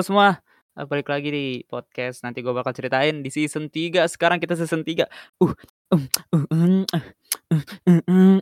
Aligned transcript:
Halo 0.00 0.16
semua, 0.16 0.40
balik 0.88 1.12
lagi 1.12 1.28
di 1.28 1.46
podcast 1.68 2.24
nanti 2.24 2.40
gue 2.40 2.56
bakal 2.56 2.72
ceritain 2.72 3.20
di 3.20 3.28
season 3.28 3.68
3 3.68 4.08
sekarang 4.08 4.40
kita 4.40 4.56
season 4.56 4.80
3. 4.80 5.04
Uh, 5.36 5.52
um, 5.92 6.08
uh, 6.32 6.44
um, 6.48 6.88
uh, 6.88 7.04
uh, 8.08 8.40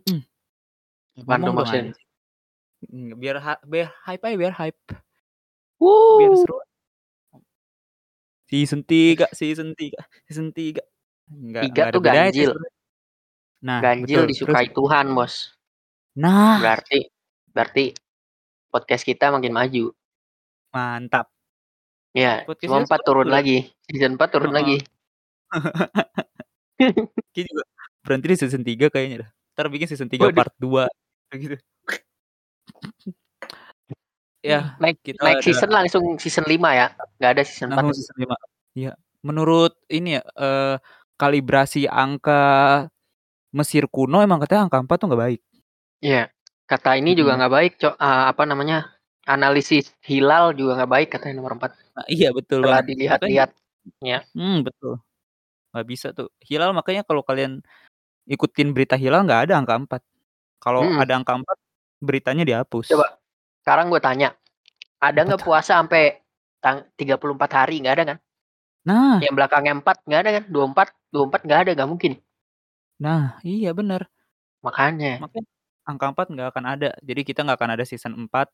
biar 3.19 3.43
biar 3.67 3.91
hype 4.07 4.23
aja, 4.23 4.37
biar 4.39 4.55
hype. 4.55 4.79
Biar 5.83 6.31
Wuh. 6.31 6.39
seru. 6.39 6.63
Season 8.47 8.87
3 8.87 9.27
season 9.35 9.75
3 9.75 9.99
season 10.31 10.55
3. 10.55 10.79
Enggak 11.35 11.63
3 11.67 11.75
enggak 11.75 11.87
ada 11.91 11.95
tuh 11.99 12.03
ganjil. 12.07 12.51
sebenarnya. 12.55 12.79
Nah, 13.67 13.79
Ganjil 13.83 14.07
betul. 14.07 14.15
Terus 14.15 14.31
disukai 14.47 14.67
Tuhan, 14.71 15.07
Bos. 15.11 15.59
Nah, 16.23 16.63
Berarti 16.63 17.03
berarti 17.51 17.91
podcast 18.71 19.03
kita 19.03 19.35
makin 19.35 19.51
maju. 19.51 19.91
mantap. 20.71 21.35
Ya, 22.17 22.41
cuma 22.65 22.81
kita 22.81 22.89
4 22.89 23.01
turun 23.05 23.29
udah 23.29 23.35
lagi. 23.37 23.69
Season 23.85 24.17
4 24.17 24.29
turun 24.33 24.53
Heeh. 24.53 24.57
lagi. 24.57 24.77
Kayaknya 27.35 27.51
juga 27.53 27.65
berhenti 28.05 28.27
di 28.33 28.37
season 28.39 28.63
3 28.65 28.87
kayaknya 28.93 29.17
dah. 29.27 29.31
Entar 29.55 29.67
bikin 29.73 29.89
season 29.91 30.09
3 30.11 30.29
Waduh. 30.29 30.37
part 30.39 30.53
2 30.61 30.85
kayak 31.31 31.41
gitu. 31.45 31.57
Ya, 34.47 34.79
Naik 34.79 35.03
kita 35.03 35.19
naik 35.27 35.43
ada 35.43 35.45
season 35.45 35.71
langsung 35.75 36.05
season 36.23 36.47
5 36.47 36.71
ya. 36.73 36.87
Enggak 37.19 37.31
ada 37.37 37.43
season 37.45 37.69
4. 37.75 37.77
langsung 37.83 37.97
season 37.99 38.17
5. 38.23 38.37
Iya. 38.79 38.93
Menurut 39.27 39.73
ini 39.91 40.17
ya, 40.17 40.23
eee, 40.39 40.77
kalibrasi 41.19 41.91
angka 41.91 42.43
Mesir 43.53 43.89
kuno 43.91 44.21
emang 44.23 44.39
katanya 44.45 44.69
angka 44.71 44.79
4 44.85 44.97
tuh 45.03 45.07
nggak 45.11 45.23
baik. 45.27 45.41
Iya. 46.05 46.31
Kata 46.69 47.01
ini 47.01 47.17
juga 47.19 47.35
nggak 47.41 47.53
baik, 47.53 47.73
Cok. 47.83 47.95
Eee, 47.99 48.23
apa 48.31 48.43
namanya? 48.47 48.98
Analisis 49.29 49.93
hilal 50.01 50.57
juga 50.57 50.81
nggak 50.81 50.91
baik 50.91 51.09
katanya 51.13 51.35
nomor 51.45 51.61
4. 51.61 51.77
Nah, 51.93 52.07
iya 52.09 52.33
betul 52.33 52.65
Setelah. 52.65 52.81
Makanya 52.81 52.89
dilihat-lihat. 52.89 53.51
Ya. 54.01 54.19
Hmm, 54.33 54.65
betul. 54.65 54.99
Nggak 55.77 55.87
bisa 55.87 56.07
tuh. 56.17 56.33
Hilal 56.41 56.73
makanya 56.73 57.05
kalau 57.05 57.21
kalian 57.21 57.61
ikutin 58.25 58.73
berita 58.73 58.97
hilal 58.97 59.29
nggak 59.29 59.49
ada 59.49 59.55
angka 59.61 59.75
4. 59.77 60.03
Kalau 60.59 60.83
Mhm. 60.85 60.99
ada 61.05 61.13
angka 61.21 61.33
4 61.37 61.57
beritanya 62.01 62.45
dihapus. 62.49 62.89
Coba 62.89 63.21
sekarang 63.63 63.93
gue 63.93 64.01
tanya, 64.01 64.29
ada 64.99 65.21
nggak 65.29 65.45
puasa 65.45 65.77
sampai 65.77 66.25
tang 66.65 66.89
34 66.97 67.51
hari? 67.53 67.85
Nggak 67.85 67.95
ada 68.01 68.05
kan? 68.17 68.19
Nah, 68.89 69.17
Yang 69.21 69.35
belakangnya 69.37 69.73
4 69.77 69.97
nggak 70.09 70.21
ada 70.25 70.31
kan? 70.41 70.45
24 70.49 70.89
24 71.13 71.41
nggak 71.45 71.61
ada, 71.61 71.71
nggak 71.77 71.91
mungkin. 71.91 72.13
nah, 72.99 73.39
iya 73.47 73.71
bener. 73.77 74.09
Makanya. 74.65 75.23
Makanya 75.23 75.47
angka 75.87 76.07
4 76.11 76.27
nggak 76.35 76.49
akan 76.51 76.65
ada. 76.67 76.89
Jadi 77.05 77.21
kita 77.23 77.45
nggak 77.47 77.59
akan 77.61 77.71
ada 77.79 77.85
season 77.87 78.13
4. 78.17 78.51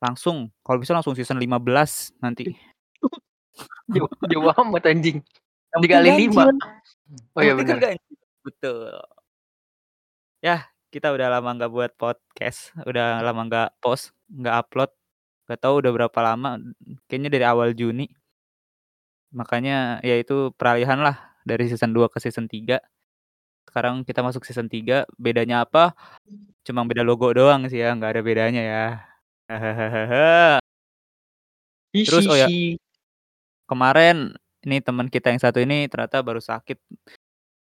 Langsung, 0.00 0.48
kalau 0.64 0.80
bisa 0.80 0.96
langsung 0.96 1.12
season 1.12 1.36
15 1.36 2.16
nanti. 2.24 2.56
Jauh 3.92 4.08
jauh 4.30 4.48
amat 4.64 4.88
anjing. 4.88 5.20
Dikali 5.76 6.30
5. 6.30 6.32
ganjil. 6.32 6.56
Oh 7.36 7.42
iya 7.42 7.52
kan 7.58 7.78
ganjil. 7.78 8.16
Betul. 8.40 8.96
Yah, 10.40 10.64
kita 10.88 11.12
udah 11.12 11.28
lama 11.28 11.52
nggak 11.54 11.70
buat 11.70 11.92
podcast, 12.00 12.72
udah 12.82 13.20
lama 13.20 13.44
nggak 13.46 13.68
post, 13.84 14.16
nggak 14.32 14.54
upload. 14.66 14.90
Nggak 15.44 15.60
tahu 15.60 15.74
udah 15.84 15.92
berapa 15.92 16.18
lama, 16.24 16.62
kayaknya 17.10 17.28
dari 17.28 17.44
awal 17.44 17.76
Juni. 17.76 18.08
Makanya 19.30 20.00
ya 20.00 20.16
itu 20.18 20.50
peralihan 20.56 20.98
lah 21.02 21.36
dari 21.44 21.68
season 21.70 21.92
2 21.92 22.08
ke 22.08 22.18
season 22.22 22.48
3. 22.48 22.80
Sekarang 23.68 24.02
kita 24.02 24.24
masuk 24.24 24.42
season 24.48 24.66
3, 24.66 25.06
bedanya 25.20 25.62
apa? 25.62 25.94
Cuma 26.66 26.82
beda 26.88 27.06
logo 27.06 27.30
doang 27.30 27.68
sih 27.70 27.78
ya, 27.82 27.94
nggak 27.94 28.18
ada 28.18 28.22
bedanya 28.24 28.62
ya. 28.62 28.86
Hahaha. 29.58 30.62
Terus 31.90 32.24
oh 32.30 32.38
ya, 32.38 32.46
kemarin 33.66 34.38
ini 34.62 34.78
teman 34.78 35.10
kita 35.10 35.34
yang 35.34 35.42
satu 35.42 35.58
ini 35.58 35.90
ternyata 35.90 36.22
baru 36.22 36.38
sakit. 36.38 36.78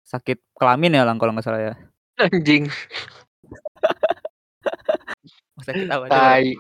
Sakit 0.05 0.41
kelamin 0.53 1.01
ya, 1.01 1.09
Lang, 1.09 1.17
kalau 1.17 1.33
nggak 1.33 1.45
salah 1.49 1.73
ya. 1.73 1.75
Anjing. 2.21 2.69
Oh, 5.59 5.65
sakit 5.67 5.91
apa? 5.91 6.07
Tai. 6.07 6.55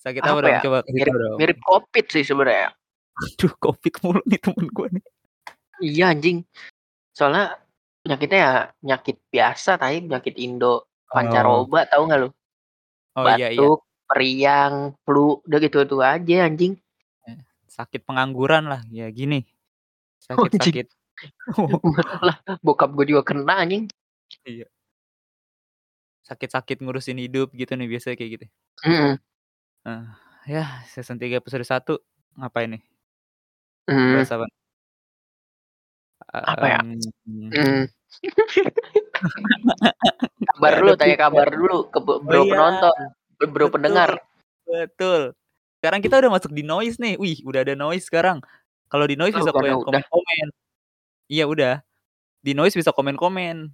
sakit 0.00 0.22
apa 0.24 0.40
Apa 0.40 0.48
ya? 0.48 0.60
Coba 0.64 0.78
Mirip 0.88 1.12
dong. 1.12 1.36
mirip 1.36 1.58
Covid 1.60 2.06
sih 2.08 2.24
sebenarnya. 2.24 2.72
Aduh, 3.12 3.52
Covid 3.60 3.92
mulu 4.00 4.20
nih 4.24 4.40
temen 4.40 4.66
gue 4.72 4.88
nih. 4.96 5.04
Iya 5.84 6.16
anjing. 6.16 6.40
Soalnya 7.12 7.60
penyakitnya 8.00 8.38
ya 8.40 8.52
penyakit 8.80 9.16
biasa 9.28 9.76
tai, 9.76 10.00
penyakit 10.00 10.32
Indo 10.40 10.88
Oh. 11.06 11.12
pancaroba 11.12 11.84
tahu 11.92 12.02
nggak 12.08 12.20
lu? 12.24 12.28
Oh 13.20 13.24
iya 13.36 13.52
iya. 13.52 13.68
Periang, 14.10 14.94
flu, 15.02 15.42
udah 15.42 15.58
gitu-gitu 15.58 15.98
aja 15.98 16.46
anjing. 16.46 16.78
Eh, 17.26 17.38
sakit 17.66 18.06
pengangguran 18.06 18.70
lah, 18.70 18.82
ya 18.90 19.10
gini. 19.10 19.42
Oh. 20.30 20.48
Sakit-sakit. 20.48 20.86
Oh. 21.58 21.70
Lah, 22.24 22.36
bokap 22.66 22.90
gue 22.96 23.14
juga 23.14 23.22
kena 23.24 23.62
anjing. 23.62 23.86
Iya. 24.44 24.66
Sakit-sakit 26.24 26.80
ngurusin 26.82 27.18
hidup 27.22 27.52
gitu 27.54 27.74
nih 27.78 27.86
biasanya 27.90 28.16
kayak 28.18 28.30
gitu. 28.40 28.46
Mhm. 28.86 29.12
Nah, 29.86 30.02
ya 30.48 30.64
season 30.90 31.18
3 31.20 31.38
episode 31.40 31.64
1 31.66 32.00
ngapain 32.38 32.70
nih? 32.78 32.82
Mhm. 33.88 34.14
Bahas 34.18 34.30
apa? 34.34 34.46
Apa 36.32 36.66
ya? 36.72 36.78
Mmm. 36.82 37.50
Mmm. 37.52 37.82
Kabar 40.56 40.72
dulu, 40.80 40.92
tanya 41.00 41.16
kabar 41.20 41.48
dulu 41.52 41.78
ke 41.92 41.98
Oh 42.00 42.20
bro 42.24 42.42
iya, 42.46 42.52
penonton, 42.54 42.98
bro 43.44 43.68
betul, 43.68 43.68
pendengar. 43.68 44.16
betul. 44.68 45.22
Sekarang 45.80 46.00
kita 46.04 46.16
udah 46.22 46.32
masuk 46.36 46.52
di 46.56 46.64
noise 46.66 46.96
nih. 47.02 47.16
Wih, 47.20 47.40
udah 47.46 47.60
ada 47.66 47.74
noise 47.78 48.06
sekarang. 48.08 48.40
Kalau 48.92 49.06
di 49.08 49.16
noise 49.18 49.34
Oh, 49.34 49.38
bisa 49.38 49.52
komen-komen. 49.54 50.48
Iya 51.32 51.44
udah. 51.50 51.82
Di 52.44 52.52
noise 52.56 52.76
bisa 52.78 52.92
komen-komen. 52.96 53.70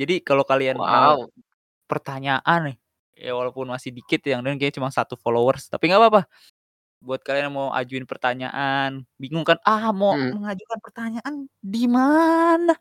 Jadi 0.00 0.22
kalau 0.24 0.44
kalian 0.46 0.82
mau 0.86 1.14
Wow. 1.14 1.32
pertanyaan 1.90 2.72
nih, 2.72 2.76
ya 3.18 3.32
walaupun 3.36 3.68
masih 3.70 3.92
dikit 3.94 4.22
yang 4.26 4.40
dan 4.46 4.56
kayaknya 4.58 4.78
cuma 4.82 4.90
1 4.94 5.14
followers, 5.20 5.68
tapi 5.72 5.90
nggak 5.92 6.00
apa-apa. 6.02 6.22
Buat 7.04 7.22
kalian 7.26 7.50
yang 7.52 7.56
mau 7.58 7.70
ajuin 7.76 8.06
pertanyaan, 8.08 9.04
bingung 9.20 9.44
kan, 9.46 9.58
ah 9.68 9.90
mau 9.94 10.16
Mhm. 10.16 10.32
mengajukan 10.32 10.78
pertanyaan 10.84 11.36
di 11.62 11.84
mana? 11.90 12.74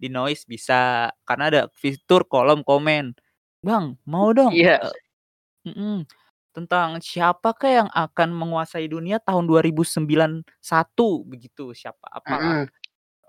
Di 0.00 0.10
noise 0.10 0.42
bisa, 0.50 1.10
karena 1.22 1.44
ada 1.50 1.62
fitur 1.70 2.26
kolom 2.26 2.66
komen. 2.66 3.14
Bang, 3.62 3.96
mau 4.04 4.28
dong, 4.34 4.54
Iya. 4.54 4.80
eee 4.82 4.94
mhm, 5.66 6.06
tentang 6.54 7.00
siapakah 7.02 7.70
yang 7.84 7.90
akan 7.92 8.30
menguasai 8.36 8.86
dunia 8.88 9.18
tahun 9.22 9.44
2091 9.50 11.24
begitu, 11.26 11.72
siapa 11.76 12.06
apalah. 12.12 12.56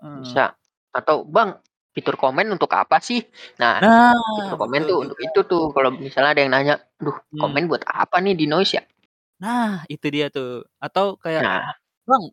Mhm. 0.04 0.16
Bisa. 0.16 0.54
Atau, 0.94 1.24
"Bang, 1.28 1.60
fitur 1.94 2.16
komen 2.20 2.48
untuk 2.54 2.70
apa 2.76 2.98
sih?" 3.04 3.20
Nah, 3.62 3.82
Nah, 3.82 4.12
fitur 4.36 4.54
komen 4.60 4.82
betul 4.82 4.90
tuh 4.90 4.98
untuk 5.04 5.18
juga. 5.18 5.26
itu 5.26 5.40
tuh 5.50 5.72
kalau 5.76 5.90
misalnya 5.96 6.30
ada 6.36 6.42
yang 6.44 6.52
nanya, 6.54 6.74
"Duh, 7.00 7.16
Mmm. 7.32 7.40
komen 7.40 7.68
buat 7.70 7.84
apa 7.88 8.16
nih 8.24 8.34
di 8.40 8.46
noise 8.50 8.72
ya?" 8.80 8.84
Nah, 9.42 9.84
itu 9.92 10.06
dia 10.14 10.26
tuh. 10.34 10.64
Atau 10.84 11.04
kayak, 11.22 11.44
Nah. 11.44 11.76
"Bang, 12.08 12.24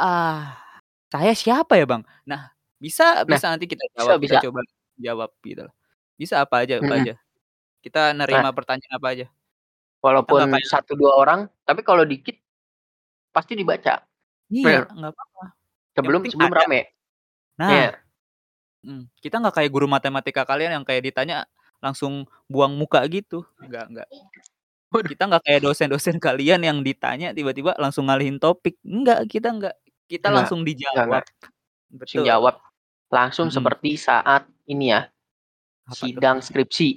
ah, 0.00 0.56
saya 1.12 1.32
siapa 1.42 1.74
ya, 1.80 1.84
Bang?" 1.90 2.02
Nah, 2.30 2.42
bisa 2.84 3.04
Nah, 3.28 3.40
bisa 3.40 3.46
nanti 3.52 3.66
kita 3.72 3.84
bisa 3.96 4.12
jawab, 4.12 4.18
kita 4.24 4.36
bisa. 4.36 4.44
coba 4.44 4.60
jawab 5.00 5.30
gitu 5.46 5.62
loh. 5.68 5.74
Bisa 6.20 6.36
apa 6.44 6.56
aja 6.64 6.74
apa 6.84 6.94
Mhm. 6.94 7.02
aja. 7.02 7.12
Kita 7.86 8.10
Nah 8.10 8.26
nerima 8.26 8.50
pertanyaan 8.50 8.94
apa 8.98 9.08
aja. 9.14 9.26
Nggak 9.30 10.02
Walaupun 10.02 10.38
1, 10.66 10.92
2 10.98 11.12
orang, 11.14 11.40
tapi 11.62 11.80
kalau 11.86 12.02
dikit 12.02 12.34
pasti 13.34 13.54
dibaca. 13.54 14.02
Iya, 14.50 14.86
nggak 14.90 15.12
apa-apa. 15.14 15.44
Sebelum 15.96 16.22
sebelum 16.26 16.52
ada. 16.54 16.60
rame. 16.66 16.80
Nah. 17.60 17.70
Iya. 17.70 17.88
Mhm, 18.86 19.04
kita 19.22 19.36
nggak 19.42 19.54
kayak 19.60 19.70
guru 19.74 19.86
matematika 19.90 20.42
kalian 20.46 20.72
yang 20.80 20.84
kayak 20.86 21.02
ditanya 21.06 21.44
langsung 21.82 22.26
buang 22.50 22.74
muka 22.78 23.02
gitu. 23.10 23.44
Nggak 23.62 23.84
nggak. 23.94 24.08
Kita 25.12 25.22
nggak 25.28 25.42
kayak 25.46 25.60
dosen-dosen 25.66 26.16
kalian 26.22 26.62
yang 26.64 26.78
ditanya 26.86 27.34
tiba-tiba 27.36 27.74
langsung 27.78 28.08
ngalihin 28.10 28.38
topik. 28.42 28.78
Enggak, 28.86 29.26
kita 29.30 29.50
enggak. 29.54 29.76
Kita 30.08 30.30
Enggak. 30.30 30.36
langsung 30.44 30.60
Enggak 30.62 30.70
dijawab. 30.78 31.06
enggak. 31.06 31.26
Langsung 31.90 32.22
Betul. 32.22 32.24
jawab. 32.30 32.56
Langsung 33.12 33.48
Mhm. 33.50 33.54
seperti 33.54 33.90
saat 34.00 34.42
ini 34.70 34.86
ya, 34.94 35.02
Apa 35.86 35.94
sidang 35.94 36.38
skripsi. 36.42 36.90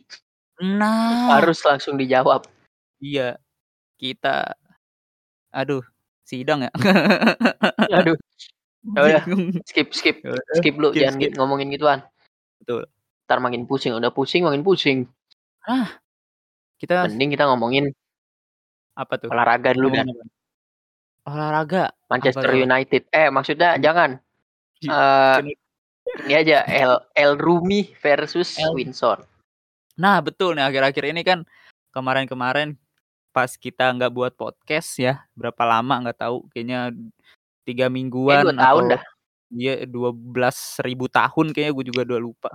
Nah. 0.60 1.40
Harus 1.40 1.64
langsung 1.64 1.96
dijawab. 1.96 2.44
Iya. 3.00 3.40
Kita 4.00 4.56
aduh, 5.52 5.84
sidang 6.24 6.68
ya? 6.68 6.72
Aduh. 7.96 8.16
Ya 8.96 9.00
udah, 9.04 9.24
skip 9.68 9.92
skip. 9.92 10.24
Ya 10.24 10.32
udah, 10.40 10.46
Skip 10.56 10.76
lu, 10.80 10.88
skip 10.96 11.04
jangan 11.04 11.16
skip. 11.20 11.32
gi 11.32 11.38
ngomongin 11.40 11.68
gituan. 11.72 12.00
Betul. 12.64 12.88
Entar 13.28 13.40
makin 13.44 13.68
pusing, 13.68 13.92
udah 13.96 14.12
pusing 14.12 14.48
makin 14.48 14.64
pusing. 14.64 15.00
Ah. 15.68 16.00
Kita 16.80 17.12
Mending 17.12 17.36
kita 17.36 17.44
ngomongin 17.52 17.92
Apa 18.96 19.20
tuh? 19.20 19.28
olahraga 19.32 19.76
dulu 19.76 19.92
apa? 19.92 20.08
Olahraga? 21.28 21.84
Manchester 22.08 22.48
apa? 22.48 22.56
United. 22.56 23.02
Eh, 23.12 23.28
maksudnya 23.28 23.76
Mmm. 23.76 23.84
jangan. 23.84 24.10
Ini 24.80 25.52
ini 26.26 26.34
aja 26.34 26.64
El 26.66 26.94
El 27.14 27.36
Rumi 27.36 27.92
versus 28.00 28.56
El 28.56 28.72
Windsor. 28.80 29.28
Nah, 30.00 30.18
betul 30.26 30.56
nih 30.56 30.64
akhir-akhir 30.70 31.04
ini 31.12 31.22
kan 31.28 31.40
kemarin-kemarin 31.96 32.80
pas 33.36 33.52
kita 33.58 33.84
nggak 33.96 34.12
buat 34.14 34.34
podcast 34.40 34.90
ya, 35.00 35.14
berapa 35.40 35.64
lama 35.68 35.94
nggak 36.08 36.20
tahu, 36.24 36.38
kayaknya 36.54 36.92
3 37.68 37.88
Kayaknya 38.28 38.38
mingguan 38.38 38.46
2 38.46 38.54
tahun 38.60 38.84
atau 38.84 38.88
dah. 38.96 39.02
iya 39.54 39.74
12.000 39.90 41.06
tahun 41.12 41.54
kayaknya 41.56 41.74
gue 41.78 41.86
juga 41.92 42.02
udah 42.10 42.22
lupa. 42.22 42.52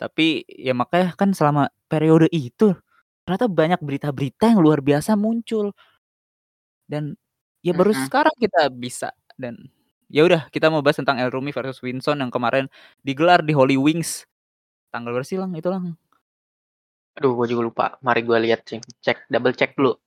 Tapi 0.00 0.48
ya 0.48 0.72
makanya 0.72 1.12
kan 1.12 1.36
selama 1.36 1.68
periode 1.84 2.24
itu, 2.32 2.72
ternyata 3.28 3.46
banyak 3.52 3.80
berita-berita 3.84 4.48
yang 4.48 4.64
luar 4.64 4.80
biasa 4.80 5.12
muncul. 5.12 5.74
Dan 6.88 7.16
ya 7.60 7.74
baru 7.76 7.92
Mhm. 7.92 8.06
sekarang 8.08 8.32
kita 8.40 8.70
bisa 8.72 9.12
dan 9.36 9.56
ya 10.08 10.24
udah 10.24 10.48
kita 10.52 10.68
mau 10.72 10.80
bahas 10.84 10.98
tentang 11.00 11.20
El 11.20 11.28
Rumi 11.32 11.52
versus 11.52 11.80
Winson 11.84 12.20
yang 12.22 12.32
kemarin 12.32 12.68
digelar 13.04 13.44
di 13.44 13.52
Holy 13.52 13.76
Wings. 13.76 14.24
Tanggal 14.94 15.14
berapa 15.16 15.26
sih 15.28 15.38
Lang, 15.40 15.52
itu 15.56 15.68
Lang? 15.70 15.96
Aduh 17.18 17.32
gue 17.38 17.46
juga 17.50 17.62
lupa, 17.68 17.84
mari 18.06 18.22
gue 18.22 18.38
lihat 18.46 18.60
sih, 18.70 18.78
cek 19.02 19.26
double 19.32 19.54
cek 19.58 19.74
dulu. 19.74 19.98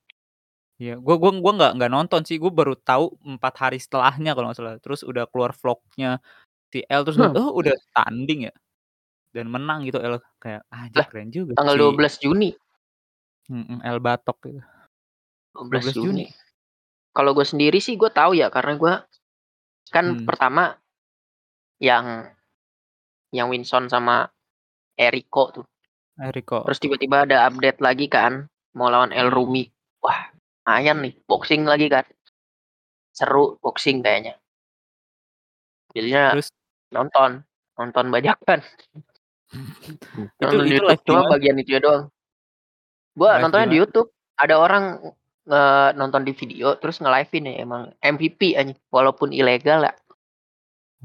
Iya, 0.81 0.97
gua 0.97 1.15
gua 1.21 1.31
gua 1.37 1.51
nggak 1.57 1.71
nggak 1.77 1.91
nonton 1.93 2.21
sih, 2.25 2.37
gua 2.41 2.49
baru 2.49 2.73
tahu 2.73 3.05
4 3.29 3.53
hari 3.61 3.77
setelahnya 3.77 4.33
kalau 4.33 4.49
nggak 4.49 4.57
salah. 4.59 4.75
Terus 4.81 5.01
udah 5.05 5.23
keluar 5.29 5.51
vlog-nya 5.53 6.17
si 6.73 6.79
El, 6.87 7.01
terus 7.05 7.17
Hmm. 7.19 7.33
"Oh 7.37 7.51
udah 7.59 7.73
tanding 7.95 8.49
ya?" 8.49 8.53
Dan 9.35 9.47
menang 9.53 9.85
gitu 9.87 9.99
El, 10.01 10.21
kayak 10.43 10.63
anjir 10.73 11.03
Lah, 11.03 11.07
keren 11.09 11.29
juga 11.33 11.53
Tanggal 11.57 11.75
si 11.77 11.81
12 11.81 12.13
Juni. 12.23 12.49
El 13.83 13.99
Batok 13.99 14.37
gitu. 14.47 14.61
12 15.53 15.85
12 15.85 15.95
Juni. 15.95 16.25
Juni. 16.25 16.25
Kalau 17.13 17.31
gue 17.37 17.45
sendiri 17.47 17.79
sih 17.83 17.95
gue 17.99 18.09
tahu 18.09 18.33
ya 18.37 18.49
karena 18.49 18.73
gue 18.77 18.93
kan 19.93 20.05
Hmm. 20.17 20.25
pertama 20.25 20.73
yang 21.81 22.29
yang 23.33 23.49
Winson 23.49 23.89
sama 23.89 24.29
Eriko 24.97 25.49
tuh. 25.53 25.65
Eriko. 26.21 26.61
Terus 26.69 26.79
tiba-tiba 26.81 27.25
ada 27.25 27.49
update 27.49 27.79
lagi 27.81 28.05
kan 28.05 28.45
mau 28.77 28.89
lawan 28.89 29.09
El 29.09 29.29
Hmm. 29.29 29.35
Rumi. 29.37 29.63
Wah, 30.03 30.29
lumayan 30.65 31.01
nih 31.01 31.13
boxing 31.25 31.65
lagi 31.65 31.89
kan. 31.89 32.05
Seru 33.13 33.57
boxing 33.61 34.01
kayaknya. 34.05 34.37
Jadinya 35.93 36.33
Terus 36.37 36.49
nonton, 36.93 37.45
nonton 37.77 38.05
bajakan. 38.09 38.59
itu 40.41 40.41
Nonton 40.41 40.65
di 40.65 40.73
itu 40.73 40.81
YouTube 40.81 40.89
live 40.89 41.01
di 41.01 41.09
cuma 41.09 41.21
bagian 41.29 41.55
itu 41.61 41.77
doang. 41.77 42.03
Gua 43.13 43.29
Live 43.29 43.37
di 43.37 43.41
nontonnya 43.45 43.67
di 43.69 43.71
mana? 43.77 43.81
YouTube. 43.85 44.09
Ada 44.33 44.55
orang 44.57 44.85
nge 45.43 45.63
nonton 45.99 46.21
di 46.23 46.33
video 46.33 46.67
terus 46.79 46.97
nge-live-in 47.03 47.51
ya 47.51 47.53
emang 47.61 47.91
MVP 48.01 48.57
anjing 48.57 48.79
walaupun 48.89 49.29
ilegal 49.29 49.85
ya. 49.85 49.93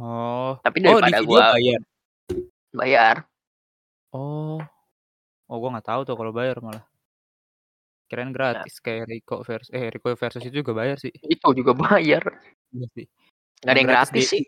Oh. 0.00 0.56
Tapi 0.64 0.78
Oh 0.88 1.00
di 1.02 1.10
daripada 1.10 1.20
video 1.20 1.28
gua 1.28 1.44
bayar? 1.52 1.80
bayar. 2.72 3.16
Oh. 5.48 5.56
Gua 5.60 5.68
nggak 5.74 5.88
tahu 5.88 6.00
tuh 6.08 6.14
kalau 6.20 6.32
bayar 6.36 6.56
malah. 6.60 6.84
Kirain 8.08 8.32
Ya. 8.32 8.36
gratis 8.36 8.80
kayak 8.80 9.04
Riko 9.08 9.44
vers 9.44 9.68
eh 9.68 9.88
Riko 9.92 10.08
versus 10.16 10.40
itu 10.44 10.64
juga 10.64 10.72
bayar 10.80 10.96
sih. 10.96 11.12
Itu 11.12 11.52
juga 11.52 11.72
bayar. 11.76 12.22
Iya 12.72 12.86
sih. 12.96 13.06
Nggak 13.64 13.72
ada 13.72 13.80
Yang 13.80 13.88
gratis 13.90 14.10
gratis 14.12 14.26
sih. 14.32 14.44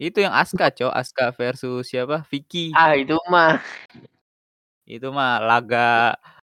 itu 0.00 0.18
yang 0.26 0.34
Aska, 0.34 0.66
Cok. 0.74 0.92
Aska 0.92 1.26
versus 1.38 1.86
siapa? 1.88 2.24
Vicky. 2.28 2.72
Ah, 2.76 2.94
itu 2.98 3.14
mah 3.30 3.60
Itu 4.88 5.08
mah 5.16 5.40
laga 5.40 6.16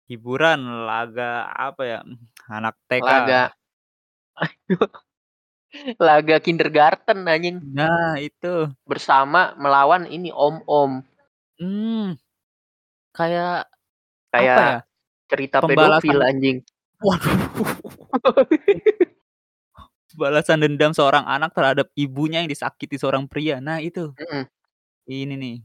hiburan, 0.08 0.60
laga 0.88 1.48
apa 1.52 1.82
ya? 1.84 2.00
Anak 2.48 2.74
TK. 2.88 3.04
laga 3.04 3.42
laga 6.08 6.36
kindergarten 6.42 7.26
anjing 7.28 7.58
Nah, 7.74 8.16
itu. 8.20 8.70
bersama 8.88 9.54
melawan 9.60 10.06
ini 10.08 10.30
om-om. 10.34 11.02
Hmm. 11.60 12.16
Kayak 13.14 13.70
apa 13.70 14.34
Kayak 14.34 14.58
ya? 14.58 14.78
cerita 15.30 15.56
Pembalasan 15.62 16.02
pedofil 16.02 16.20
anjing. 16.20 16.58
waduh. 16.98 17.38
Balasan 20.14 20.62
dendam 20.62 20.94
seorang 20.94 21.26
anak 21.26 21.54
terhadap 21.54 21.90
ibunya 21.98 22.38
yang 22.42 22.50
disakiti 22.50 22.94
seorang 22.98 23.26
pria. 23.26 23.58
Nah, 23.58 23.82
itu. 23.82 24.14
Mhm. 24.14 24.44
Ini 25.10 25.34
nih, 25.34 25.56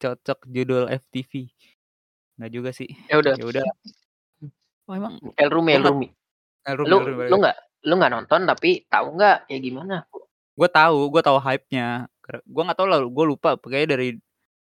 cocok 0.00 0.44
judul 0.48 0.84
FTV. 0.92 1.48
Nggak 2.36 2.50
juga 2.52 2.70
sih. 2.76 2.90
Ya 3.08 3.16
udah. 3.20 3.34
Ya 3.36 3.44
udah. 3.48 3.64
Oh, 4.84 4.92
emang 4.92 5.16
El 5.40 5.48
Rumi, 5.48 5.72
El 5.72 5.84
Rumi. 5.84 6.08
El 6.68 6.74
Rumi 6.76 6.88
Lu 6.92 6.96
El 7.00 7.06
Rumi 7.08 7.24
lu 7.32 7.36
nggak 7.40 7.56
lu 7.88 7.94
nggak 8.00 8.12
nonton 8.12 8.40
tapi 8.44 8.84
tahu 8.88 9.16
nggak 9.16 9.48
kayak 9.48 9.62
gimana? 9.64 9.96
Gue 10.54 10.68
tahu, 10.68 11.08
gue 11.08 11.22
tahu 11.24 11.38
hype-nya. 11.40 12.08
Gue 12.44 12.62
nggak 12.68 12.76
tahu 12.76 12.88
lah, 12.92 13.00
gue 13.00 13.24
lupa. 13.24 13.56
Kayaknya 13.56 13.88
dari 13.96 14.08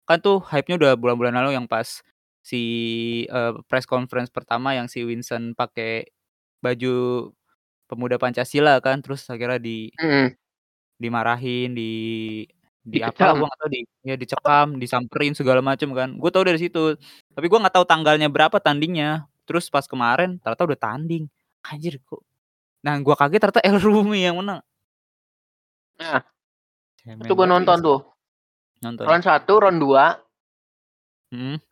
kan 0.07 0.19
tuh 0.23 0.39
hype-nya 0.39 0.75
udah 0.79 0.91
bulan-bulan 0.95 1.35
lalu 1.35 1.59
yang 1.59 1.67
pas 1.67 1.99
si 2.43 2.61
eh, 3.25 3.53
press 3.71 3.87
conference 3.87 4.29
pertama 4.29 4.75
yang 4.75 4.91
si 4.91 5.01
Winston 5.07 5.55
pakai 5.55 6.11
baju 6.61 7.31
pemuda 7.89 8.17
Pancasila 8.21 8.79
kan, 8.83 8.99
terus 9.03 9.25
akhirnya 9.31 9.59
di 9.63 9.89
Mhm. 9.97 10.35
dimarahin, 10.99 11.73
di 11.75 11.91
di 12.83 12.99
Dikecam. 12.99 13.39
gue 13.39 13.47
nggak 13.47 13.59
tahu 13.63 13.69
di 13.71 13.81
ya 14.03 14.15
dicekam, 14.19 14.67
disamperin 14.79 15.33
segala 15.35 15.63
macem 15.63 15.89
kan. 15.95 16.19
Gue 16.19 16.29
tahu 16.35 16.43
dari 16.47 16.59
situ. 16.59 16.99
Tapi 17.31 17.45
gue 17.47 17.59
nggak 17.63 17.75
tahu 17.79 17.85
tanggalnya 17.87 18.27
berapa 18.27 18.59
tandingnya. 18.59 19.23
Terus 19.47 19.71
pas 19.71 19.87
kemarin 19.87 20.35
ternyata 20.43 20.63
udah 20.67 20.79
tanding. 20.79 21.27
Anjir 21.63 21.99
kok. 22.03 22.23
Nah, 22.83 22.99
gue 22.99 23.15
kaget 23.15 23.39
ternyata 23.39 23.61
El 23.63 23.79
Rumi 23.79 24.27
yang 24.27 24.35
menang. 24.43 24.59
Nah, 25.99 26.21
Cemen 26.99 27.23
itu 27.27 27.33
banget 27.37 27.51
nonton 27.55 27.77
tuh. 27.83 27.99
Nonton. 28.83 29.05
Round 29.07 29.23
1, 29.23 29.53
round 29.59 29.79
2 29.79 30.05
Mhm. 31.31 31.63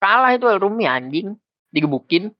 Kalah 0.00 0.32
itu 0.36 0.46
El 0.48 0.60
Rumi 0.60 0.84
anjing, 0.88 1.36
digebukin. 1.72 2.32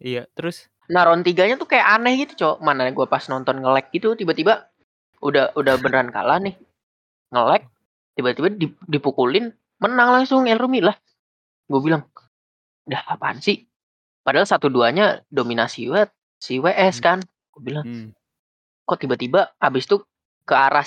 Iya, 0.00 0.28
terus? 0.36 0.68
Nah, 0.86 1.02
round 1.02 1.26
3-nya 1.26 1.58
tuh 1.58 1.66
kayak 1.66 1.86
aneh 1.98 2.14
gitu, 2.22 2.32
Cok. 2.38 2.56
Mana 2.62 2.86
gua 2.94 3.10
pas 3.10 3.24
nonton 3.26 3.58
nge-lag 3.58 3.90
gitu 3.90 4.14
tiba-tiba 4.14 4.70
udah 5.18 5.56
udah 5.58 5.74
beneran 5.82 6.12
kalah 6.14 6.38
nih. 6.38 6.54
Nge-lag, 7.34 7.66
tiba-tiba 8.14 8.48
dip 8.54 8.78
dipukulin, 8.86 9.50
menang 9.82 10.22
langsung 10.22 10.46
El 10.46 10.60
Rumi 10.60 10.80
lah. 10.84 10.94
Gue 11.66 11.82
bilang, 11.82 12.06
"Dah 12.86 13.02
apaan 13.10 13.42
sih?" 13.42 13.66
Padahal 14.22 14.46
1-2-nya 14.46 15.26
dominasi 15.30 15.90
banget 15.90 16.10
si 16.38 16.62
WS 16.62 17.02
Hmm. 17.02 17.04
kan. 17.04 17.18
Gue 17.50 17.62
bilang, 17.62 17.84
Hmm. 17.86 18.08
kok 18.86 19.02
tiba-tiba 19.02 19.54
abis 19.58 19.90
itu 19.90 19.98
ke 20.46 20.54
arah 20.54 20.86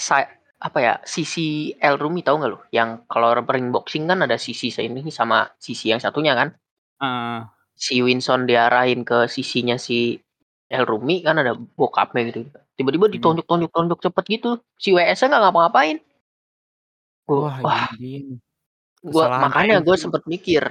apa 0.60 0.80
ya, 0.84 0.94
sisi 1.08 1.72
El 1.80 1.96
Rumi 2.00 2.20
tahu 2.26 2.36
nggak 2.44 2.52
lu? 2.52 2.60
Yang 2.76 2.90
kalau 3.12 3.32
ring 3.48 3.72
boxing 3.76 4.04
kan 4.12 4.20
ada 4.26 4.36
sisi 4.36 4.70
ini 5.00 5.12
sama 5.12 5.48
sisi 5.60 5.92
yang 5.92 6.02
satunya 6.04 6.36
kan. 6.36 6.50
Heeh. 7.00 7.50
Si 7.78 8.02
Winson 8.04 8.44
diarahin 8.50 9.06
ke 9.08 9.30
sisinya 9.30 9.78
si 9.80 10.20
El 10.70 10.86
Rumi 10.86 11.22
kan 11.26 11.38
ada 11.42 11.54
bokapnya 11.56 12.22
gitu. 12.30 12.40
Tiba-tiba 12.78 13.08
Mhm. 13.12 13.14
ditonjok-tonjok-tonjok 13.16 14.00
cepet 14.06 14.26
gitu. 14.40 14.50
Si 14.80 14.90
WS-nya 14.96 15.28
nggak 15.32 15.44
ngapa-ngapain. 15.50 15.98
Gua, 17.28 17.52
Wah, 17.60 17.60
wah, 17.64 17.88
gua 19.04 19.26
makanya 19.38 19.82
gue 19.86 19.98
sempet 20.00 20.24
mikir, 20.30 20.64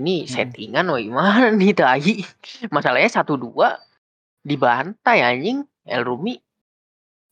ini 0.00 0.26
Mhm. 0.28 0.30
settingan 0.30 0.86
apa 0.92 1.00
gimana 1.02 1.46
nih 1.54 1.72
tai. 1.76 2.14
Masalahnya 2.74 3.10
1-2 3.22 3.76
dibantai 4.46 5.20
anjing 5.24 5.64
El 5.86 6.02
Rumi. 6.06 6.38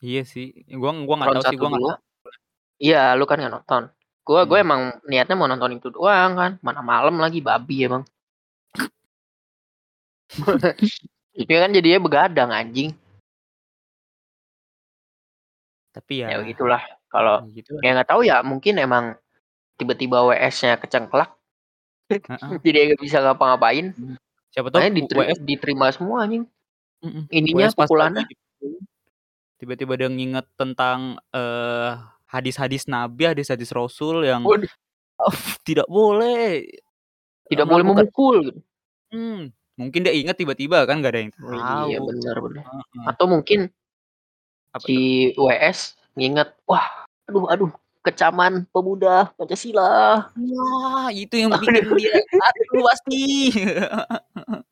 Iya 0.04 0.20
sih. 0.32 0.46
Gua 0.80 0.90
gua 1.06 1.14
nggak 1.18 1.30
tahu 1.34 1.42
sih, 1.48 1.56
gua 1.60 1.68
nggak 1.70 1.82
1-2. 1.84 1.92
nonton. 1.94 2.00
Iya, 2.84 2.98
lu 3.18 3.24
kan 3.30 3.36
nggak 3.40 3.54
nonton. 3.56 3.82
Gua 4.26 4.40
gue 4.50 4.58
Hmm. 4.60 4.66
emang 4.66 4.82
niatnya 5.10 5.36
mau 5.38 5.48
nonton 5.52 5.72
itu 5.78 5.88
doang 5.96 6.32
kan. 6.40 6.52
Mana 6.66 6.80
malam 6.92 7.16
lagi 7.24 7.38
babi 7.48 7.76
emang. 7.88 8.04
Itu 11.42 11.52
kan 11.52 11.70
jadinya 11.76 12.00
begadang 12.02 12.50
anjing. 12.54 12.90
Tapi 15.94 16.26
Ya 16.26 16.34
ya 16.34 16.36
begitulah. 16.42 16.82
Kalau 17.06 17.46
ya 17.46 17.54
gitu 17.62 17.70
ya 17.78 17.90
nggak 17.94 18.08
tahu 18.10 18.20
ya 18.26 18.42
mungkin 18.42 18.74
emang 18.82 19.04
tiba-tiba 19.78 20.18
WS-nya 20.26 20.78
kecengklak. 20.82 21.30
Heeh. 22.10 22.38
Jadi 22.66 22.78
nggak 22.94 23.00
bisa 23.02 23.18
ngapa-ngapain. 23.22 23.94
Hmm. 23.94 24.16
Siapa 24.54 24.68
tahu 24.70 24.80
Makanya 24.82 24.94
W 24.94 24.98
diteri 25.02 25.18
WS 25.30 25.38
diterima 25.46 25.86
semua 25.94 26.18
anjing. 26.26 26.44
Mhm. 27.04 27.22
Ininya 27.30 27.66
WS 27.70 27.74
pas 27.78 27.90
pukulannya. 27.90 28.24
dipukulin, 28.26 28.43
tiba-tiba 29.64 29.96
dia 29.96 30.12
nginget 30.12 30.44
tentang, 30.60 31.16
eee, 31.32 31.96
hadis-hadis 32.28 32.84
Nabi, 32.84 33.32
hadis-hadis 33.32 33.72
Rasul 33.72 34.28
yang 34.28 34.44
Waduh. 34.44 34.68
tidak 35.68 35.88
boleh, 35.88 36.68
Tidak 37.48 37.64
boleh 37.64 37.80
melakukan 37.80 38.12
memukul 38.12 38.36
gitu. 38.44 38.60
hmm, 39.16 39.40
mungkin 39.80 40.00
dia 40.04 40.12
inget 40.12 40.36
tiba-tiba 40.36 40.84
kan 40.84 41.00
nggak 41.00 41.12
ada 41.16 41.20
yang 41.24 41.32
Oh 41.40 41.54
iya, 41.88 41.96
tahu. 41.98 42.08
benar 42.12 42.36
benar. 42.44 42.64
Atau 43.08 43.26
mungkin 43.32 43.72
Apa 44.74 44.84
si 44.84 45.30
WS 45.38 45.94
nginget, 46.18 46.50
"Wah, 46.68 46.84
aduh 47.30 47.46
aduh, 47.48 47.70
kecaman 48.02 48.66
pemuda 48.74 49.30
Pancasila." 49.38 50.28
Wah, 50.34 51.08
itu 51.14 51.34
yang 51.40 51.54
Aduh. 51.54 51.62
bikin 51.62 51.94
dia 51.96 52.20
adu 52.20 52.80
pasti. 52.84 53.22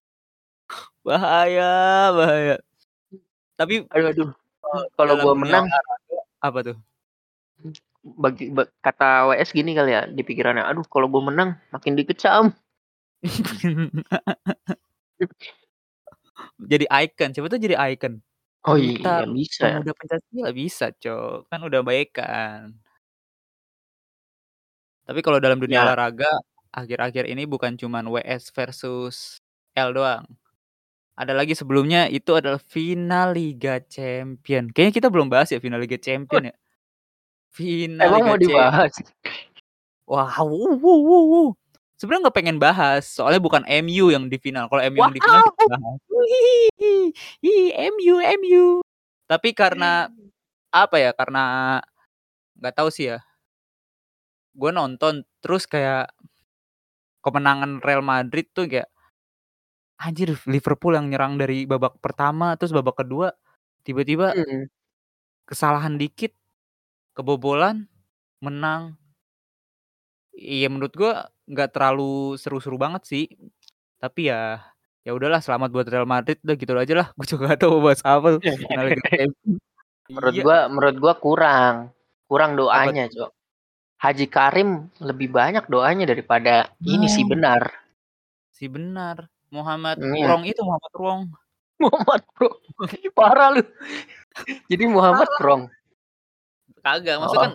Bahaya 1.07 2.11
bahaya. 2.15 2.57
Tapi 3.59 3.87
Aduh 3.91 4.09
aduh. 4.11 4.31
Kalau 4.97 5.15
dunia 5.21 5.37
menang 5.37 5.67
apa 6.43 6.59
tuh? 6.65 6.77
bagi 8.03 8.51
ba 8.51 8.67
kata 8.83 9.31
WS 9.31 9.55
gini 9.55 9.79
kali 9.79 9.95
ya 9.95 10.03
di 10.11 10.27
pikirannya, 10.27 10.67
"Aduh 10.67 10.83
kalau 10.91 11.07
gua 11.07 11.23
menang 11.23 11.55
makin 11.71 11.95
dikecam." 11.95 12.51
jadi 16.73 16.87
icon, 17.07 17.31
siapa 17.35 17.47
tahu 17.51 17.63
jadi 17.63 17.79
icon. 17.95 18.19
Oh 18.67 18.75
Duta 18.79 19.23
iya 19.23 19.27
bisa 19.31 19.63
ya. 19.67 19.79
Pemuda 19.79 19.93
Pancasila 19.99 20.51
bisa, 20.55 20.87
Cok, 20.95 21.51
kan 21.51 21.61
udah 21.67 21.81
baikan. 21.87 22.83
Tapi 25.07 25.19
kalau 25.23 25.43
dalam 25.43 25.59
dunia 25.59 25.83
Ya. 25.83 25.85
olahraga, 25.87 26.31
akhir-akhir 26.71 27.27
ini 27.27 27.43
bukan 27.47 27.75
cuman 27.75 28.07
WS 28.07 28.55
versus 28.55 29.43
L 29.75 29.91
doang. 29.95 30.25
Ada 31.13 31.37
lagi 31.37 31.53
sebelumnya 31.53 32.09
itu 32.09 32.33
adalah 32.33 32.57
final 32.57 33.37
Liga 33.37 33.85
Champion. 33.85 34.73
Kayaknya 34.73 34.95
kita 34.97 35.09
belum 35.13 35.29
bahas 35.29 35.53
ya 35.53 35.61
final 35.61 35.77
Liga 35.81 36.01
Champion 36.01 36.49
ya. 36.49 36.55
Final 37.53 38.01
Emang 38.01 38.21
Liga 38.25 38.29
mau 38.29 38.37
Champion. 38.41 38.49
dibahas? 38.49 38.93
Wow, 40.09 40.45
wuh 40.45 40.77
wuh 40.77 41.01
wuh 41.05 41.25
wuh. 41.29 41.51
Sebenarnya 41.97 42.29
nggak 42.29 42.37
pengen 42.37 42.59
bahas, 42.59 43.07
soalnya 43.07 43.39
bukan 43.39 43.63
MU 43.87 44.11
yang 44.11 44.27
di 44.27 44.37
final. 44.37 44.67
Kalau 44.67 44.83
MU 44.91 44.99
yang 44.99 45.15
di 45.15 45.23
final 45.23 45.41
kita 45.47 45.65
bahas. 45.71 45.99
Ih, 47.41 47.71
MU, 47.95 48.15
MU. 48.43 48.67
Tapi 49.31 49.57
karena 49.57 50.11
apa 50.69 50.97
ya? 50.99 51.17
Karena 51.17 51.79
nggak 52.59 52.75
tahu 52.75 52.89
sih 52.93 53.15
ya. 53.15 53.25
Gue 54.53 54.69
nonton 54.69 55.25
terus 55.41 55.65
kayak 55.65 56.13
kemenangan 57.25 57.81
Real 57.81 58.05
Madrid 58.05 58.51
tuh 58.53 58.69
kayak 58.69 58.92
anjir 60.03 60.35
Liverpool 60.51 60.95
yang 60.99 61.07
nyerang 61.13 61.39
dari 61.41 61.65
babak 61.71 61.99
pertama 62.03 62.55
terus 62.59 62.75
babak 62.75 62.99
kedua 63.07 63.31
tiba-tiba 63.87 64.35
Mhm. 64.37 64.67
kesalahan 65.49 65.97
dikit 66.01 66.33
kebobolan 67.17 67.87
menang. 68.45 68.97
Iya 70.35 70.67
menurut 70.73 70.95
gua 70.97 71.29
nggak 71.51 71.71
terlalu 71.77 72.37
seru-seru 72.41 72.77
banget 72.81 73.03
sih. 73.09 73.25
Tapi 74.03 74.31
ya 74.33 74.63
ya 75.07 75.13
udahlah 75.17 75.41
selamat 75.45 75.71
buat 75.75 75.87
Real 75.91 76.09
Madrid 76.09 76.39
udah 76.45 76.57
gitu 76.59 76.73
aja 76.79 76.95
lah. 77.01 77.09
Gue 77.19 77.27
juga 77.29 77.43
nggak 77.53 77.61
tahu 77.63 77.77
bahas 77.85 78.03
apa. 78.07 78.29
Menurut 80.13 80.35
Iya. 80.35 80.43
gua 80.45 80.59
menurut 80.73 80.97
gua 81.01 81.15
kurang. 81.21 81.77
Kurang 82.29 82.57
doanya, 82.59 83.07
Cok. 83.13 83.31
Haji 84.03 84.27
Karim 84.33 84.71
lebih 85.03 85.29
banyak 85.33 85.65
doanya 85.71 86.05
daripada 86.11 86.69
ini 86.85 87.07
sih 87.11 87.25
Oh. 87.27 87.31
benar. 87.33 87.63
Si 88.53 88.67
benar. 88.71 89.31
Muhammad 89.53 90.01
Hmm. 90.01 90.17
Wrong 90.25 90.43
itu 90.43 90.61
Muhammad 90.65 90.93
Wrong. 90.97 91.23
Muhammad 91.83 92.23
Bro. 92.33 92.49
Parah 93.13 93.49
lu. 93.53 93.63
Jadi 94.67 94.85
Muhammad 94.89 95.29
Wrong. 95.39 95.63
Kagak, 96.81 97.15
Oh. 97.15 97.21
maksudnya 97.23 97.43
kan 97.45 97.55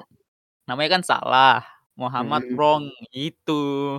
namanya 0.66 0.90
kan 1.00 1.04
salah. 1.04 1.58
Muhammad 1.98 2.46
Mhm. 2.46 2.54
Wrong 2.56 2.84
itu. 3.10 3.98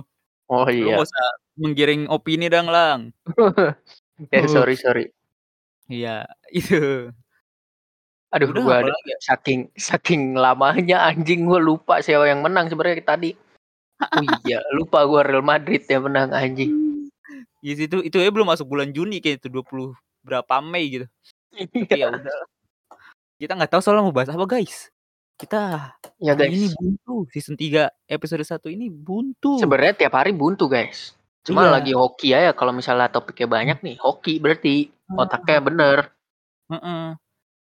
Oh 0.49 0.63
Lu 0.65 0.71
iya. 0.71 0.95
nggak 0.97 1.05
usah 1.05 1.25
menggiring 1.59 2.07
opini 2.07 2.47
dong, 2.47 2.71
Lang. 2.71 3.11
Ya 4.31 4.39
Uh. 4.47 4.49
sorry 4.49 4.73
sorry. 4.81 5.05
Iya, 5.85 6.23
itu. 6.49 7.09
Aduh 8.29 8.53
Udah 8.53 8.61
gua 8.61 8.75
ada 8.85 8.93
ya? 8.93 9.17
saking 9.25 9.73
saking 9.73 10.37
lamanya 10.37 11.01
anjing 11.03 11.49
gua 11.49 11.57
lupa 11.57 11.97
siapa 11.99 12.29
yang 12.29 12.45
menang 12.45 12.69
sebenarnya 12.69 13.01
tadi. 13.01 13.33
Oh 13.99 14.23
iya, 14.45 14.61
lupa 14.71 15.03
gua 15.03 15.25
Real 15.25 15.43
Madrid 15.43 15.83
yang 15.89 16.05
menang 16.07 16.29
anjing. 16.31 16.88
Di 17.59 17.73
situ 17.75 17.99
itu 18.01 18.15
aja 18.17 18.31
belum 18.31 18.47
masuk 18.47 18.67
bulan 18.67 18.89
Juni 18.89 19.19
kayak 19.19 19.43
itu 19.43 19.47
20 19.51 19.91
berapa 20.23 20.53
Mei 20.59 20.85
gitu. 20.89 21.05
Tapi 21.51 21.87
ya 21.91 22.07
Iya. 22.07 22.07
udah. 22.13 22.39
Kita 23.39 23.51
nggak 23.55 23.71
tahu 23.71 23.81
soalnya 23.81 24.03
mau 24.03 24.15
bahas 24.15 24.29
apa, 24.29 24.43
guys. 24.43 24.91
Kita 25.35 25.95
Ya 26.19 26.35
hari 26.35 26.51
ini 26.51 26.67
guys. 26.67 26.75
buntu. 26.75 27.15
Season 27.31 27.55
3 27.55 27.87
episode 28.05 28.43
1 28.43 28.67
ini 28.67 28.91
buntu. 28.91 29.55
Sebenarnya 29.59 29.95
tiap 29.95 30.13
hari 30.15 30.35
buntu 30.35 30.67
guys. 30.67 31.15
Cuma 31.47 31.63
Iya. 31.63 31.71
lagi 31.79 31.91
hoki 31.95 32.35
aja 32.35 32.51
kalau 32.51 32.75
misalnya 32.75 33.07
topiknya 33.07 33.47
banyak 33.47 33.77
nih, 33.79 33.95
hoki 33.97 34.43
berarti 34.43 34.91
otaknya 35.09 35.59
bener. 35.63 35.97
Heeh. 36.67 37.15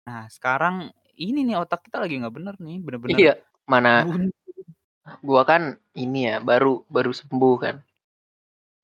Nah, 0.03 0.23
sekarang 0.33 0.89
ini 1.13 1.45
nih 1.45 1.57
otak 1.57 1.85
kita 1.85 2.01
lagi 2.01 2.17
nggak 2.17 2.33
bener 2.33 2.55
nih, 2.57 2.77
bener-bener 2.81 3.17
Iya, 3.17 3.33
mana 3.63 4.01
buntu. 4.03 4.33
gua 5.21 5.45
kan 5.45 5.61
ini 5.93 6.27
ya 6.27 6.41
baru 6.41 6.81
baru 6.89 7.13
sembuh 7.13 7.55
kan. 7.61 7.75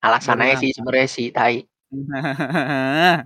Alasan 0.04 0.36
Baru 0.36 0.44
aja 0.52 0.56
sih 0.60 0.70
sebenarnya 0.76 1.08
sih 1.08 1.26
tai. 1.32 1.64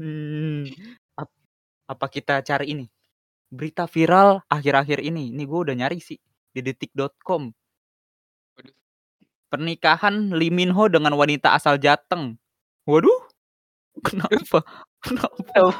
Hmm, 0.00 0.66
ap 1.14 1.28
apa 1.86 2.06
kita 2.08 2.40
cari 2.42 2.74
ini, 2.74 2.86
berita 3.52 3.84
viral 3.86 4.40
akhir-akhir 4.48 5.04
ini. 5.04 5.30
Ini 5.30 5.44
gue 5.44 5.60
udah 5.68 5.76
nyari 5.76 6.00
sih 6.00 6.18
di 6.50 6.60
detik.com. 6.64 7.52
Pernikahan 9.52 10.32
Lee 10.32 10.48
Min 10.50 10.72
Ho 10.72 10.88
dengan 10.88 11.12
wanita 11.14 11.52
asal 11.54 11.76
Jateng. 11.76 12.40
Waduh, 12.88 13.20
kenapa? 14.08 14.64
Kenapa 15.04 15.76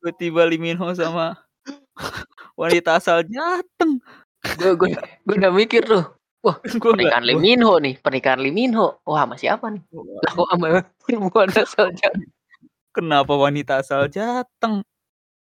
tiba-tiba 0.00 0.42
Lee 0.48 0.58
Min 0.58 0.80
Ho 0.80 0.90
sama 0.96 1.36
wanita 2.60 2.98
asal 2.98 3.22
Jateng? 3.28 4.00
Gua 4.58 4.72
gua 4.74 4.88
gua 5.28 5.36
udah 5.36 5.52
mikir 5.52 5.84
tuh. 5.84 6.19
Wah, 6.40 6.56
Gua 6.80 6.96
pernikahan 6.96 7.24
Lee 7.24 7.36
gua 7.36 7.42
Min 7.44 7.60
Ho 7.60 7.74
nih, 7.76 7.94
pernikahan 8.00 8.40
Lee 8.40 8.54
Min 8.54 8.72
Ho. 8.72 8.96
Wah, 9.04 9.28
sama 9.28 9.36
siapa 9.36 9.68
nih? 9.68 9.82
Lah 9.92 10.32
kok 10.32 10.48
sama 10.48 10.68
perempuan 11.04 11.48
asal 11.52 11.92
Jateng? 11.92 12.28
kenapa 12.90 13.32
wanita 13.36 13.84
asal 13.84 14.08
Jateng? 14.08 14.82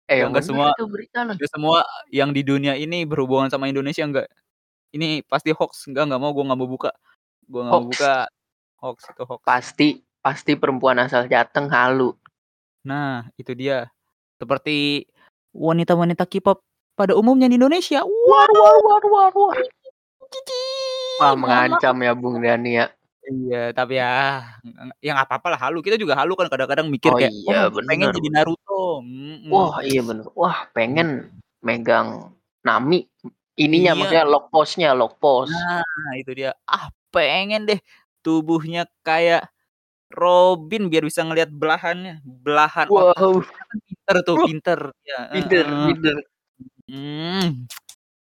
Eh, 0.05 0.21
Ya 0.21 0.25
yang 0.25 0.33
nggak 0.33 0.45
bener 0.45 0.53
semua 0.53 0.67
itu 0.73 0.85
berita 0.89 1.19
lah. 1.23 1.33
nggak 1.37 1.49
semua 1.53 1.77
yang 2.09 2.29
di 2.29 2.41
dunia 2.41 2.73
ini 2.73 3.05
berhubungan 3.05 3.47
sama 3.47 3.69
Indonesia 3.69 4.01
enggak. 4.03 4.27
Ini 4.89 5.21
pasti 5.25 5.53
hoax, 5.53 5.85
enggak 5.87 6.09
nggak 6.09 6.21
mau 6.21 6.33
gue 6.33 6.43
nggak 6.45 6.59
mau 6.59 6.69
buka. 6.69 6.91
Gue 7.45 7.61
nggak 7.63 7.73
mau 7.73 7.85
buka. 7.85 8.15
Hoax 8.79 8.97
itu 9.07 9.23
hoax. 9.23 9.41
Pasti 9.45 9.87
pasti 10.19 10.51
perempuan 10.57 10.97
asal 10.99 11.25
Jateng 11.25 11.69
halu. 11.69 12.11
Nah, 12.83 13.29
itu 13.37 13.53
dia. 13.53 13.87
Seperti 14.37 15.05
wanita-wanita 15.51 16.25
K-pop 16.25 16.59
pada 16.93 17.13
umumnya 17.13 17.45
di 17.45 17.55
Indonesia. 17.55 18.01
War 18.03 18.49
war 18.49 18.77
war 18.83 19.03
war 19.05 19.31
war. 19.33 19.57
Cici, 20.29 20.61
Wah, 21.19 21.33
maaf. 21.35 21.39
mengancam 21.43 21.95
ya 21.99 22.11
Bung 22.15 22.37
Dani 22.39 22.71
ya. 22.79 22.87
Iya, 23.29 23.75
tapi 23.77 24.01
ya 24.01 24.41
ya 25.05 25.11
nggak 25.13 25.27
apa-apa 25.29 25.47
lah 25.53 25.59
halu. 25.69 25.85
Kita 25.85 25.99
juga 26.01 26.17
halu 26.17 26.33
kan 26.33 26.49
kadang-kadang 26.49 26.87
mikir 26.89 27.13
Oh 27.13 27.19
kayak, 27.19 27.29
iya, 27.45 27.69
"Oh, 27.69 27.77
pengen 27.85 28.09
bener. 28.09 28.17
jadi 28.17 28.29
Naruto." 28.33 28.81
Mhm. 29.05 29.51
Wah, 29.53 29.75
iya 29.85 30.01
bener. 30.01 30.25
Wah, 30.33 30.65
pengen 30.73 31.29
megang 31.61 32.33
Nami. 32.65 33.05
Ininya 33.59 33.93
Iya. 33.93 33.99
maksudnya 33.99 34.25
lock 34.25 34.45
post-nya, 34.49 34.89
lock 34.97 35.19
post. 35.21 35.53
Nah, 35.53 36.13
itu 36.17 36.31
dia. 36.33 36.55
Ah, 36.65 36.89
pengen 37.13 37.67
deh 37.69 37.77
tubuhnya 38.25 38.87
kayak 39.05 39.45
Robin 40.13 40.89
biar 40.89 41.05
bisa 41.05 41.21
ngelihat 41.27 41.51
belahannya, 41.53 42.21
belahan 42.25 42.87
otak. 42.89 43.19
Wow. 43.19 43.43
Kan 43.45 43.77
pinter 43.85 44.15
tuh, 44.25 44.37
pinter. 44.47 44.79
Ya, 45.05 45.19
Minder, 45.35 45.65
heeh. 45.69 45.85
minder. 45.91 46.17
Hmm. 46.89 47.45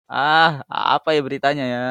Ah, 0.09 0.61
apa 0.69 1.15
ya 1.17 1.21
beritanya 1.25 1.63
ya? 1.65 1.85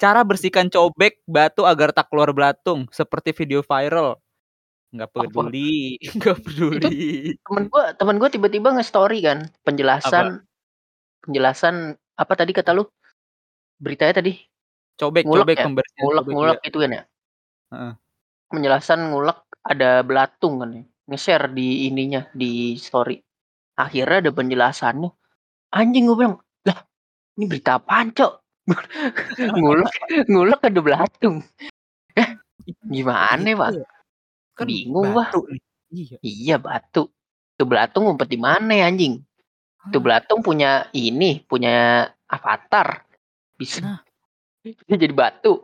Cara 0.00 0.20
bersihkan 0.28 0.68
cobek 0.68 1.24
batu 1.24 1.64
agar 1.64 1.88
tak 1.88 2.12
keluar 2.12 2.28
belatung 2.36 2.84
seperti 2.92 3.32
video 3.32 3.64
viral. 3.64 4.20
Nggak 4.94 5.10
Apa? 5.16 5.18
peduli, 5.28 5.96
nggak 6.18 6.38
Itu 6.38 6.42
peduli. 6.44 6.96
temen 7.46 7.64
gua 7.72 7.84
temen 7.98 8.16
gua 8.20 8.30
tiba-tiba 8.32 8.68
nge-story 8.76 9.18
kan 9.24 9.38
Apa? 9.48 9.64
penjelasan 9.66 10.26
penjelasan 11.24 11.76
apa 12.18 12.32
tadi 12.38 12.52
kata 12.56 12.72
lu? 12.76 12.84
Beritanya 13.80 14.22
tadi? 14.24 14.32
Cobek, 15.00 15.24
Ngulek 15.28 15.44
cobek 15.44 15.56
ya? 15.60 15.64
pembersihan 15.68 16.08
cobek 16.12 16.36
iya. 16.36 16.36
Ngulek-ngulek 16.36 16.60
itu 16.68 16.78
kan 16.82 16.90
ya? 16.92 17.02
Heeh. 17.74 17.92
Penjelasan 18.52 19.00
ngulek 19.12 19.38
ada 19.66 19.90
belatung 20.06 20.54
kan 20.62 20.70
ya. 20.76 20.82
Nge-share 21.10 21.46
di 21.54 21.88
ininya, 21.90 22.22
di 22.34 22.76
story. 22.78 23.18
Akhirnya 23.78 24.18
ada 24.28 24.32
penjelasannya. 24.34 25.10
Anjing 25.76 26.04
gua 26.10 26.16
bilang, 26.18 26.34
"Lah, 26.38 26.45
ini 27.36 27.44
berita 27.48 27.78
apaan, 27.80 28.10
Cok?" 28.12 28.32
ngulek 29.60 29.94
ngulek 30.26 30.60
ada 30.66 30.80
belatung. 30.82 31.36
Eh, 32.18 32.28
gimana, 32.90 33.44
Gitu 33.46 33.58
Pak? 33.60 33.70
Kan 34.58 34.66
Bingung 34.66 35.10
batu 35.14 35.40
nih. 35.52 35.62
Iya. 35.94 36.16
Iya, 36.24 36.56
batu. 36.58 37.08
Itu 37.56 37.64
belatung 37.68 38.08
ngumpet 38.10 38.28
di 38.32 38.38
mana 38.40 38.72
ya, 38.74 38.90
anjing? 38.90 39.22
Itu 39.88 39.98
belatung 40.02 40.40
punya 40.42 40.88
ini, 40.96 41.40
punya 41.46 42.06
avatar. 42.28 43.06
Bisa 43.56 43.80
Nah. 43.84 44.00
bisa 44.64 44.94
jadi 45.02 45.14
batu. 45.14 45.62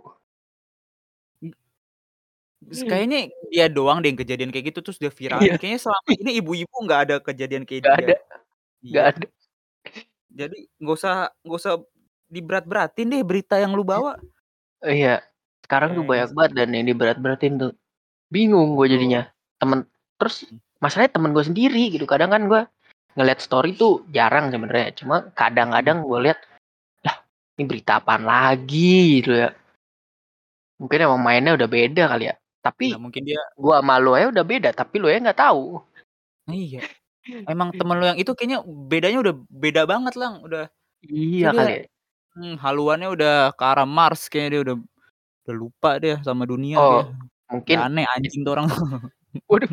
Kayaknya 2.62 3.26
dia 3.50 3.66
doang 3.66 3.98
deh 4.00 4.14
yang 4.14 4.20
kejadian 4.22 4.50
kayak 4.54 4.70
gitu 4.70 4.80
terus 4.86 4.98
dia 5.02 5.10
viralin. 5.10 5.50
Iya. 5.50 5.54
Kayaknya 5.58 5.80
selama 5.82 6.08
ini 6.14 6.30
ibu-ibu 6.38 6.76
nggak 6.86 7.00
ada 7.10 7.16
kejadian 7.18 7.62
kayak 7.66 7.82
Nggak 7.82 7.96
dia. 7.98 8.06
ada. 8.06 8.16
Iya. 8.82 9.00
ada. 9.10 9.26
Jadi 10.32 10.58
nggak 10.80 10.96
usah 10.96 11.14
nggak 11.44 11.58
usah 11.60 11.74
diberat-beratin 12.32 13.12
deh 13.12 13.22
berita 13.22 13.60
yang 13.60 13.76
lu 13.76 13.84
bawa. 13.84 14.16
Iya. 14.80 15.20
Sekarang 15.62 15.94
tuh 15.94 16.04
banyak 16.04 16.32
Brengsek. 16.32 16.36
banget 16.36 16.52
dan 16.58 16.68
yang 16.74 16.86
diberat-beratin 16.88 17.54
tuh. 17.60 17.72
Bingung 18.32 18.74
gue 18.74 18.86
jadinya. 18.88 19.28
Temen 19.60 19.84
terus 20.16 20.48
Hmm. 20.48 20.58
masalahnya 20.80 21.12
temen 21.14 21.30
gue 21.36 21.44
sendiri 21.44 21.84
gitu. 21.92 22.04
Kadang 22.08 22.32
kan 22.32 22.42
gue 22.48 22.62
ngeliat 23.14 23.38
story 23.44 23.76
tuh 23.76 24.02
jarang 24.10 24.48
sebenarnya. 24.48 24.96
Cuma 24.96 25.20
Hmm. 25.22 25.30
kadang-kadang 25.36 26.02
gue 26.02 26.18
lihat, 26.30 26.38
lah 27.04 27.16
ini 27.56 27.64
berita 27.68 28.00
apaan 28.00 28.24
lagi 28.24 29.20
gitu 29.22 29.36
ya. 29.36 29.52
Mungkin 30.80 30.98
emang 30.98 31.20
mainnya 31.22 31.52
udah 31.54 31.68
beda 31.70 32.10
kali 32.10 32.26
ya. 32.32 32.34
Tapi 32.62 32.94
Nah, 32.94 33.00
mungkin 33.02 33.22
dia 33.26 33.42
gua 33.58 33.82
sama 33.82 33.98
lu 33.98 34.14
aja 34.14 34.30
udah 34.30 34.44
beda, 34.46 34.70
tapi 34.70 34.98
lu 35.02 35.06
aja 35.10 35.18
nggak 35.30 35.40
tahu. 35.40 35.82
Iya. 36.50 36.82
Emang 37.46 37.70
temen 37.78 37.96
lu 38.02 38.04
yang 38.10 38.18
itu 38.18 38.32
kayaknya 38.34 38.58
bedanya 38.66 39.18
udah 39.22 39.34
beda 39.46 39.82
banget, 39.86 40.14
Lang, 40.18 40.42
udah 40.42 40.66
Iya 41.02 41.50
dia 41.50 41.58
kali 41.58 41.72
ya. 41.74 41.82
hmm, 42.38 42.54
haluannya 42.62 43.08
udah 43.14 43.34
ke 43.58 43.64
arah 43.66 43.86
Mars 43.86 44.30
kayaknya 44.30 44.50
dia 44.54 44.60
udah 44.66 44.76
udah 45.46 45.56
lupa 45.58 45.90
dia 46.02 46.16
sama 46.26 46.44
dunia 46.46 46.78
dia. 46.78 46.86
Oh, 46.86 47.02
mungkin 47.50 47.76
Udah 47.78 47.86
aneh 47.90 48.04
anjing 48.14 48.42
tuh 48.46 48.52
orang. 48.58 48.66
Waduh. 49.50 49.70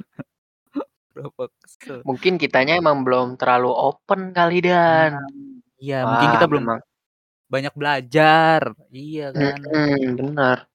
Mungkin 2.08 2.40
kitanya 2.40 2.80
emang 2.80 3.04
belum 3.04 3.36
terlalu 3.42 3.70
open 3.74 4.32
kali, 4.32 4.64
Dan. 4.64 5.20
iya, 5.82 6.08
mungkin 6.08 6.30
kita 6.38 6.46
belum 6.48 6.64
memang. 6.66 6.82
banyak 7.52 7.74
belajar. 7.78 8.62
Iya 8.94 9.26
kan. 9.36 9.60
Mhm, 9.62 10.16
bener. 10.20 10.58
Mmm. 10.60 10.69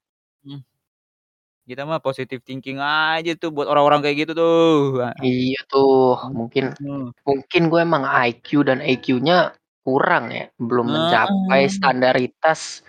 Kita 1.69 1.89
mah 1.89 1.97
positive 2.05 2.45
thinking 2.45 2.77
aja 2.77 3.33
tuh 3.41 3.49
buat 3.57 3.65
orang-orang 3.73 4.05
kayak 4.05 4.17
gitu 4.29 4.33
tuh. 4.37 5.01
Heeh. 5.01 5.17
Iya 5.23 5.59
tuh, 5.71 6.19
mungkin 6.39 6.65
Mhm. 6.83 7.15
mungkin 7.29 7.63
gue 7.71 7.81
emang 7.87 8.03
IQ 8.27 8.47
dan 8.69 8.79
EQ-nya 8.83 9.55
kurang 9.87 10.25
ya, 10.35 10.43
belum 10.59 10.87
mencapai 10.95 11.61
Heeh. 11.63 11.71
standaritas, 11.71 12.83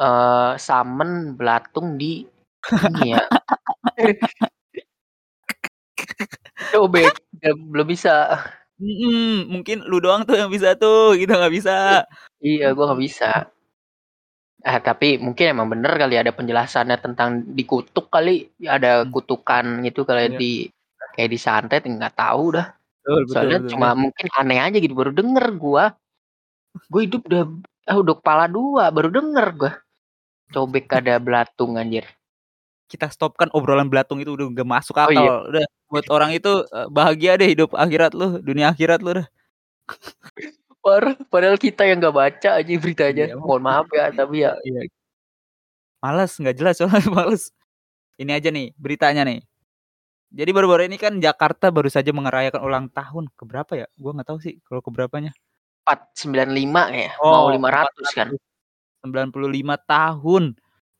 eee, 0.00 0.52
summon 0.66 1.10
belatung 1.38 1.88
di 2.00 2.24
ini 2.84 3.02
ya. 3.16 3.20
Cobek, 6.72 7.16
ya 7.40 7.50
belum 7.56 7.86
bisa. 7.88 8.12
Mhm, 8.78 9.50
mungkin 9.50 9.82
lu 9.90 9.98
doang 9.98 10.22
tuh 10.22 10.38
yang 10.38 10.50
bisa 10.54 10.78
tuh, 10.78 11.18
kita 11.18 11.34
nggak 11.34 11.54
bisa. 11.58 12.06
Iya, 12.46 12.64
gua 12.74 12.84
nggak 12.94 13.02
bisa. 13.06 13.26
Ah, 14.66 14.82
tapi 14.82 15.22
mungkin 15.22 15.54
emang 15.54 15.70
bener 15.70 15.92
kali 15.94 16.18
ada 16.18 16.34
penjelasannya 16.34 16.98
tentang 16.98 17.46
dikutuk 17.54 18.10
kali, 18.10 18.50
ada 18.66 19.06
Mmm. 19.06 19.12
kutukan 19.14 19.86
gitu 19.86 20.02
kali 20.02 20.34
Iya. 20.34 20.40
di 20.40 20.66
kayak 21.14 21.30
disantet, 21.30 21.80
nggak 21.86 22.14
tahu 22.18 22.58
dah. 22.58 22.66
Betul 23.04 23.22
betul 23.30 23.48
Soalnya 23.48 23.58
betul, 23.62 23.72
cuma 23.72 23.88
iya. 23.94 23.98
mungkin 23.98 24.26
aneh 24.38 24.58
aja 24.62 24.76
gitu, 24.82 24.94
baru 24.98 25.12
denger 25.16 25.46
gua. 25.58 25.84
Gua 26.92 27.02
hidup 27.06 27.22
udah 27.30 27.42
ah, 27.90 27.98
udah 28.02 28.14
kepala 28.20 28.44
2, 28.50 28.84
baru 28.96 29.08
denger 29.12 29.46
gua. 29.60 29.72
Cobek 30.54 30.86
ada 30.98 31.14
belatung 31.22 31.76
anjir. 31.80 32.06
Kita 32.90 33.12
stopkan 33.12 33.52
obrolan 33.52 33.92
belatung 33.92 34.16
itu 34.24 34.32
udah 34.32 34.48
nggak 34.48 34.64
masuk 34.68 34.96
Oh, 35.04 35.10
akal. 35.12 35.12
iya. 35.12 35.38
Udah 35.52 35.64
buat 35.92 36.06
orang 36.08 36.32
itu, 36.32 36.48
eee, 36.72 36.88
bahagia 36.88 37.36
deh 37.36 37.48
hidup 37.52 37.76
akhirat 37.76 38.16
lu, 38.16 38.40
dunia 38.40 38.72
akhirat 38.72 39.04
lu 39.04 39.12
dah. 39.20 39.26
Parah, 40.84 41.14
padahal 41.26 41.58
kita 41.58 41.82
yang 41.84 41.98
nggak 41.98 42.14
baca 42.14 42.48
aja 42.58 42.72
beritanya. 42.78 43.24
Iya, 43.30 43.36
Mohon 43.36 43.62
maaf 43.66 43.86
ya, 43.90 44.04
tapi 44.14 44.46
ya 44.46 44.54
Iya. 44.62 44.86
Males, 45.98 46.32
nggak 46.38 46.56
jelas 46.56 46.74
soalnya 46.78 47.02
males. 47.18 47.50
Ini 48.18 48.32
aja 48.38 48.48
nih 48.54 48.74
beritanya 48.78 49.22
nih. 49.26 49.42
Jadi 50.28 50.50
baru-baru 50.52 50.86
ini 50.86 51.00
kan 51.00 51.16
Jakarta 51.18 51.72
baru 51.72 51.88
saja 51.88 52.12
merayakan 52.12 52.60
ulang 52.62 52.86
tahun, 52.92 53.32
ke 53.32 53.42
berapa 53.48 53.72
ya? 53.74 53.86
Gua 53.96 54.12
nggak 54.14 54.28
tahu 54.28 54.38
sih 54.44 54.60
kalau 54.66 54.84
ke 54.84 54.90
berapanya. 54.92 55.32
495 55.88 56.92
ya, 56.92 57.10
mau 57.24 57.48
Oh, 57.48 57.50
500 57.50 58.08
kan. 58.12 58.28
495 59.02 59.78
tahun 59.88 60.44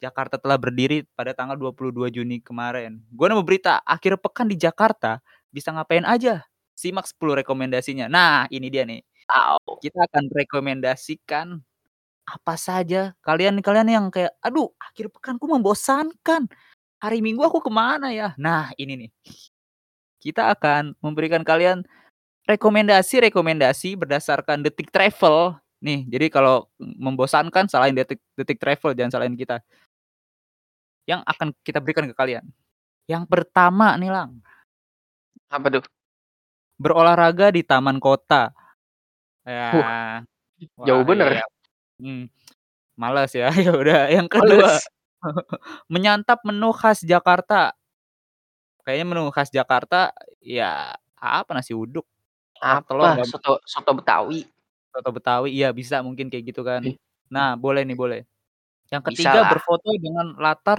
Jakarta 0.00 0.38
telah 0.40 0.56
berdiri 0.56 1.04
pada 1.12 1.36
tanggal 1.36 1.58
22 1.60 2.08
Juni 2.08 2.40
kemarin. 2.40 3.04
Gua 3.12 3.28
nemu 3.30 3.44
berita, 3.44 3.82
akhir 3.84 4.16
pekan 4.22 4.48
di 4.48 4.56
Jakarta 4.56 5.20
bisa 5.52 5.70
ngapain 5.76 6.06
aja? 6.08 6.42
Simak 6.78 7.04
10 7.10 7.42
rekomendasinya. 7.44 8.06
Nah, 8.08 8.46
ini 8.48 8.70
dia 8.72 8.86
nih. 8.88 9.02
Kita 9.76 10.08
akan 10.08 10.24
rekomendasikan 10.32 11.60
apa 12.28 12.54
saja. 12.60 13.12
Kalian 13.24 13.60
kalian 13.64 13.88
yang 13.88 14.06
kayak, 14.12 14.32
"Aduh, 14.44 14.72
akhir 14.80 15.12
pekanku 15.12 15.48
membosankan. 15.48 16.48
Hari 17.00 17.20
Minggu 17.24 17.44
aku 17.44 17.60
ke 17.64 17.70
mana 17.72 18.12
ya?" 18.12 18.32
Nah, 18.40 18.72
ini 18.80 19.06
nih. 19.06 19.10
Kita 20.18 20.50
akan 20.50 20.98
memberikan 20.98 21.46
kalian 21.46 21.86
rekomendasi-rekomendasi 22.48 23.94
berdasarkan 24.00 24.64
Detik 24.66 24.90
Travel. 24.90 25.56
Nih, 25.84 26.08
jadi 26.10 26.26
kalau 26.32 26.66
membosankan 26.80 27.70
salahin 27.70 27.94
Detik 27.94 28.18
Detik 28.34 28.58
Travel, 28.58 28.96
jangan 28.98 29.20
salahin 29.20 29.38
kita. 29.38 29.62
Yang 31.08 31.20
akan 31.24 31.48
kita 31.64 31.78
berikan 31.80 32.04
ke 32.10 32.14
kalian. 32.16 32.44
Yang 33.08 33.24
pertama 33.30 33.96
nih, 33.96 34.12
Lang. 34.12 34.42
Apa 35.48 35.66
tuh? 35.72 35.84
Berolahraga 36.76 37.50
di 37.54 37.64
taman 37.64 37.96
kota. 37.98 38.52
Wah, 39.72 40.20
Ya. 40.58 40.66
jauh 40.86 41.04
Wah, 41.04 41.08
bener. 41.08 41.28
iya. 41.40 41.44
Mmm. 42.02 42.24
Males 43.00 43.32
ya. 43.34 43.48
Ya 43.68 43.72
udah, 43.74 44.00
yang 44.12 44.28
kedua, 44.30 44.78
menyantap 45.94 46.40
menu 46.46 46.70
khas 46.74 47.02
Jakarta. 47.06 47.74
Kayaknya 48.86 49.06
menu 49.10 49.22
khas 49.34 49.50
Jakarta 49.50 50.14
ya 50.42 50.94
apa, 51.18 51.50
nasi 51.56 51.74
uduk, 51.74 52.06
telur, 52.86 53.10
Apa? 53.10 53.18
nggak 53.18 53.26
Soto 53.26 53.52
soto 53.66 53.92
Betawi. 53.98 54.40
Soto 54.94 55.10
Betawi, 55.14 55.48
iya 55.54 55.68
bisa 55.74 56.00
mungkin 56.06 56.30
kayak 56.30 56.44
gitu 56.54 56.62
kan. 56.66 56.82
Ih. 56.86 56.96
Nah, 57.28 57.54
boleh 57.58 57.82
nih, 57.84 57.96
boleh. 57.98 58.20
Yang 58.92 59.02
Bisa 59.04 59.12
ketiga, 59.14 59.38
lah. 59.44 59.50
berfoto 59.52 59.88
dengan 60.00 60.26
latar 60.40 60.78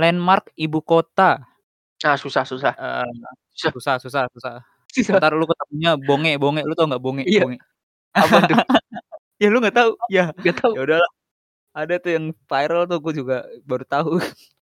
landmark 0.00 0.52
ibu 0.56 0.80
kota. 0.80 1.44
Ah, 2.04 2.16
susah 2.16 2.44
susah. 2.48 2.72
Eee, 2.80 3.06
Susah. 3.52 3.72
susah 3.76 3.94
susah 4.00 4.24
susah. 4.34 4.54
Entar 5.22 5.32
lu 5.36 5.44
ketemunya 5.46 5.90
bonge 6.00 6.32
bonge, 6.40 6.60
lu 6.66 6.74
tau 6.78 6.86
nggak 6.88 7.02
bonge 7.04 7.22
Iya. 7.28 7.42
bonge? 7.44 7.58
Apaan 8.14 8.42
tuh? 8.46 8.56
Ya 9.40 9.48
lu 9.48 9.56
nggak 9.56 9.72
tahu? 9.72 9.90
Ya, 10.12 10.36
Nggak 10.36 10.56
tahu. 10.60 10.72
ya 10.76 10.80
udahlah. 10.84 11.10
Ada 11.72 11.96
tuh 11.96 12.12
yang 12.12 12.24
viral 12.44 12.84
tuh, 12.84 13.00
gua 13.00 13.12
juga 13.16 13.36
baru 13.64 13.84
tahu. 13.88 14.10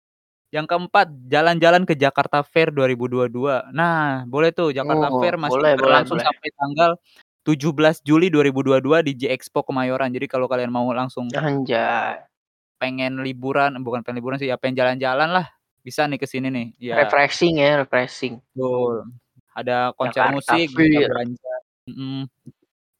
Yang 0.55 0.67
keempat, 0.71 1.07
jalan-jalan 1.27 1.83
ke 1.87 1.95
Jakarta 1.99 2.43
Fair 2.47 2.71
2022. 2.71 3.71
Nah, 3.75 4.23
boleh 4.27 4.51
tuh 4.51 4.71
Jakarta 4.71 5.11
Oh, 5.11 5.19
Fair 5.23 5.35
masih 5.39 5.59
boleh 5.59 5.75
berlangsung 5.75 6.19
boleh. 6.19 6.27
sampai 6.27 6.49
tanggal 6.55 6.91
17 7.43 8.03
Juli 8.03 8.31
2022 8.31 9.07
di 9.07 9.13
J-Expo 9.15 9.63
Kemayoran. 9.67 10.11
Jadi 10.15 10.27
kalau 10.31 10.47
kalian 10.47 10.71
mau 10.71 10.87
langsung 10.91 11.27
Anjay. 11.35 12.23
pengen 12.79 13.23
liburan, 13.27 13.75
bukan 13.83 14.03
pengen 14.03 14.23
liburan 14.23 14.39
sih, 14.39 14.51
ya 14.51 14.59
pengen 14.59 14.79
jalan-jalan 14.79 15.35
lah, 15.35 15.47
bisa 15.83 16.07
nih 16.07 16.19
ke 16.19 16.27
sini 16.31 16.47
nih. 16.47 16.67
Ya, 16.79 16.95
Refreshing 17.03 17.59
ya, 17.59 17.83
refreshing. 17.83 18.39
betul. 18.55 19.07
Ada 19.55 19.95
konser 19.99 20.31
Jakarta 20.31 20.55
musik, 20.59 20.67
belanja. 20.75 21.55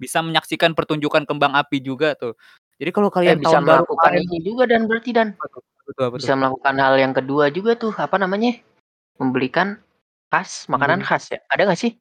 Bisa 0.01 0.25
menyaksikan 0.25 0.73
pertunjukan 0.73 1.29
kembang 1.29 1.53
api 1.53 1.85
juga 1.85 2.17
tuh. 2.17 2.33
Jadi 2.81 2.91
kalau 2.97 3.13
Eh, 3.13 3.15
kalian 3.21 3.37
bisa 3.37 3.61
tahun 3.61 3.69
baru 3.69 3.85
melakukan 3.85 4.01
kemarin 4.01 4.23
ini 4.25 4.39
juga 4.41 4.63
Dan, 4.65 4.83
berarti 4.89 5.11
Dan. 5.13 5.29
tuh 5.37 6.05
apa 6.09 6.17
tuh? 6.17 6.19
Bisa 6.25 6.33
melakukan 6.41 6.75
hal 6.81 6.95
yang 6.97 7.13
kedua 7.13 7.45
juga 7.53 7.73
tuh, 7.77 7.93
apa 8.01 8.17
namanya, 8.17 8.57
membelikan 9.21 9.77
khas, 10.33 10.65
makanan 10.73 11.05
Membeli 11.05 11.11
khas 11.13 11.25
ya, 11.37 11.39
ada 11.53 11.63
nggak 11.69 11.81
sih? 11.83 11.93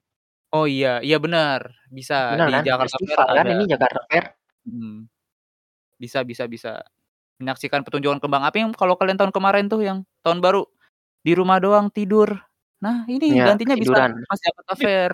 Oh 0.56 0.66
iya, 0.66 1.04
iya 1.04 1.18
bener, 1.20 1.62
bisa 1.92 2.34
Bener 2.40 2.48
di 2.48 2.54
kan? 2.56 2.64
Jakarta 2.66 2.96
Fair 2.98 3.06
Festival 3.06 3.28
kan 3.36 3.46
ada. 3.46 3.54
ini 3.54 3.64
Jakarta 3.68 4.00
Fair. 4.08 4.24
Mhm. 4.66 4.96
Bisa 6.00 6.20
bisa 6.24 6.44
bisa. 6.48 6.72
Menyaksikan 7.44 7.84
pertunjukan 7.84 8.20
kembang 8.24 8.44
api 8.48 8.58
yang 8.64 8.72
kalau 8.76 8.96
kalian 8.96 9.20
tahun 9.20 9.32
kemarin 9.36 9.68
tuh 9.68 9.82
yang 9.84 10.08
tahun 10.24 10.40
baru, 10.40 10.64
di 11.24 11.32
rumah 11.36 11.60
doang 11.60 11.92
tidur. 11.92 12.36
Nah, 12.80 13.04
ini 13.12 13.36
Iya, 13.36 13.52
gantinya 13.52 13.76
bisa 13.76 13.92
ketiduran. 13.96 14.12
pas 14.28 14.40
Jakarta 14.40 14.74
Fair. 14.80 15.14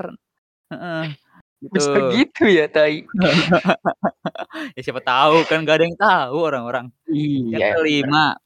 Bisa 1.74 1.98
gitu. 1.98 2.10
gitu 2.14 2.44
ya, 2.52 2.66
tai. 2.70 3.08
Ya 4.78 4.82
siapa 4.86 5.02
tahu 5.04 5.46
kan 5.50 5.64
nggak 5.64 5.76
ada 5.80 5.86
yang 5.90 6.00
tahu 6.00 6.38
orang-orang. 6.50 6.88
Yang 7.54 7.64
Iya, 7.64 7.68
bener. 7.86 7.86
kelima, 7.86 8.38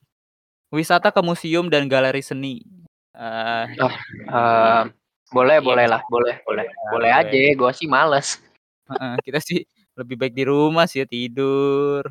wisata 0.73 1.10
ke 1.15 1.21
museum 1.23 1.67
dan 1.73 1.88
galeri 1.91 2.21
seni. 2.23 2.63
Eee, 3.17 3.63
Oh, 3.77 3.93
eee, 4.34 4.82
boleh 5.36 5.58
iya 5.60 5.65
boleh 5.67 5.86
lah, 5.93 6.01
boleh 6.13 6.36
boleh. 6.47 6.65
boleh 6.65 6.65
ya, 6.65 6.75
Boleh 6.91 7.12
boleh. 7.13 7.36
aja, 7.36 7.39
gua 7.60 7.71
sih 7.73 7.88
males. 7.89 8.27
Heeh, 8.88 9.13
kita 9.25 9.39
sih 9.43 9.60
lebih 9.99 10.15
baik 10.21 10.34
di 10.39 10.43
rumah 10.47 10.86
sih 10.89 11.03
ya, 11.03 11.08
tidur. 11.10 12.03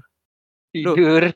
Duh. 0.82 0.98
Tidur. 0.98 1.32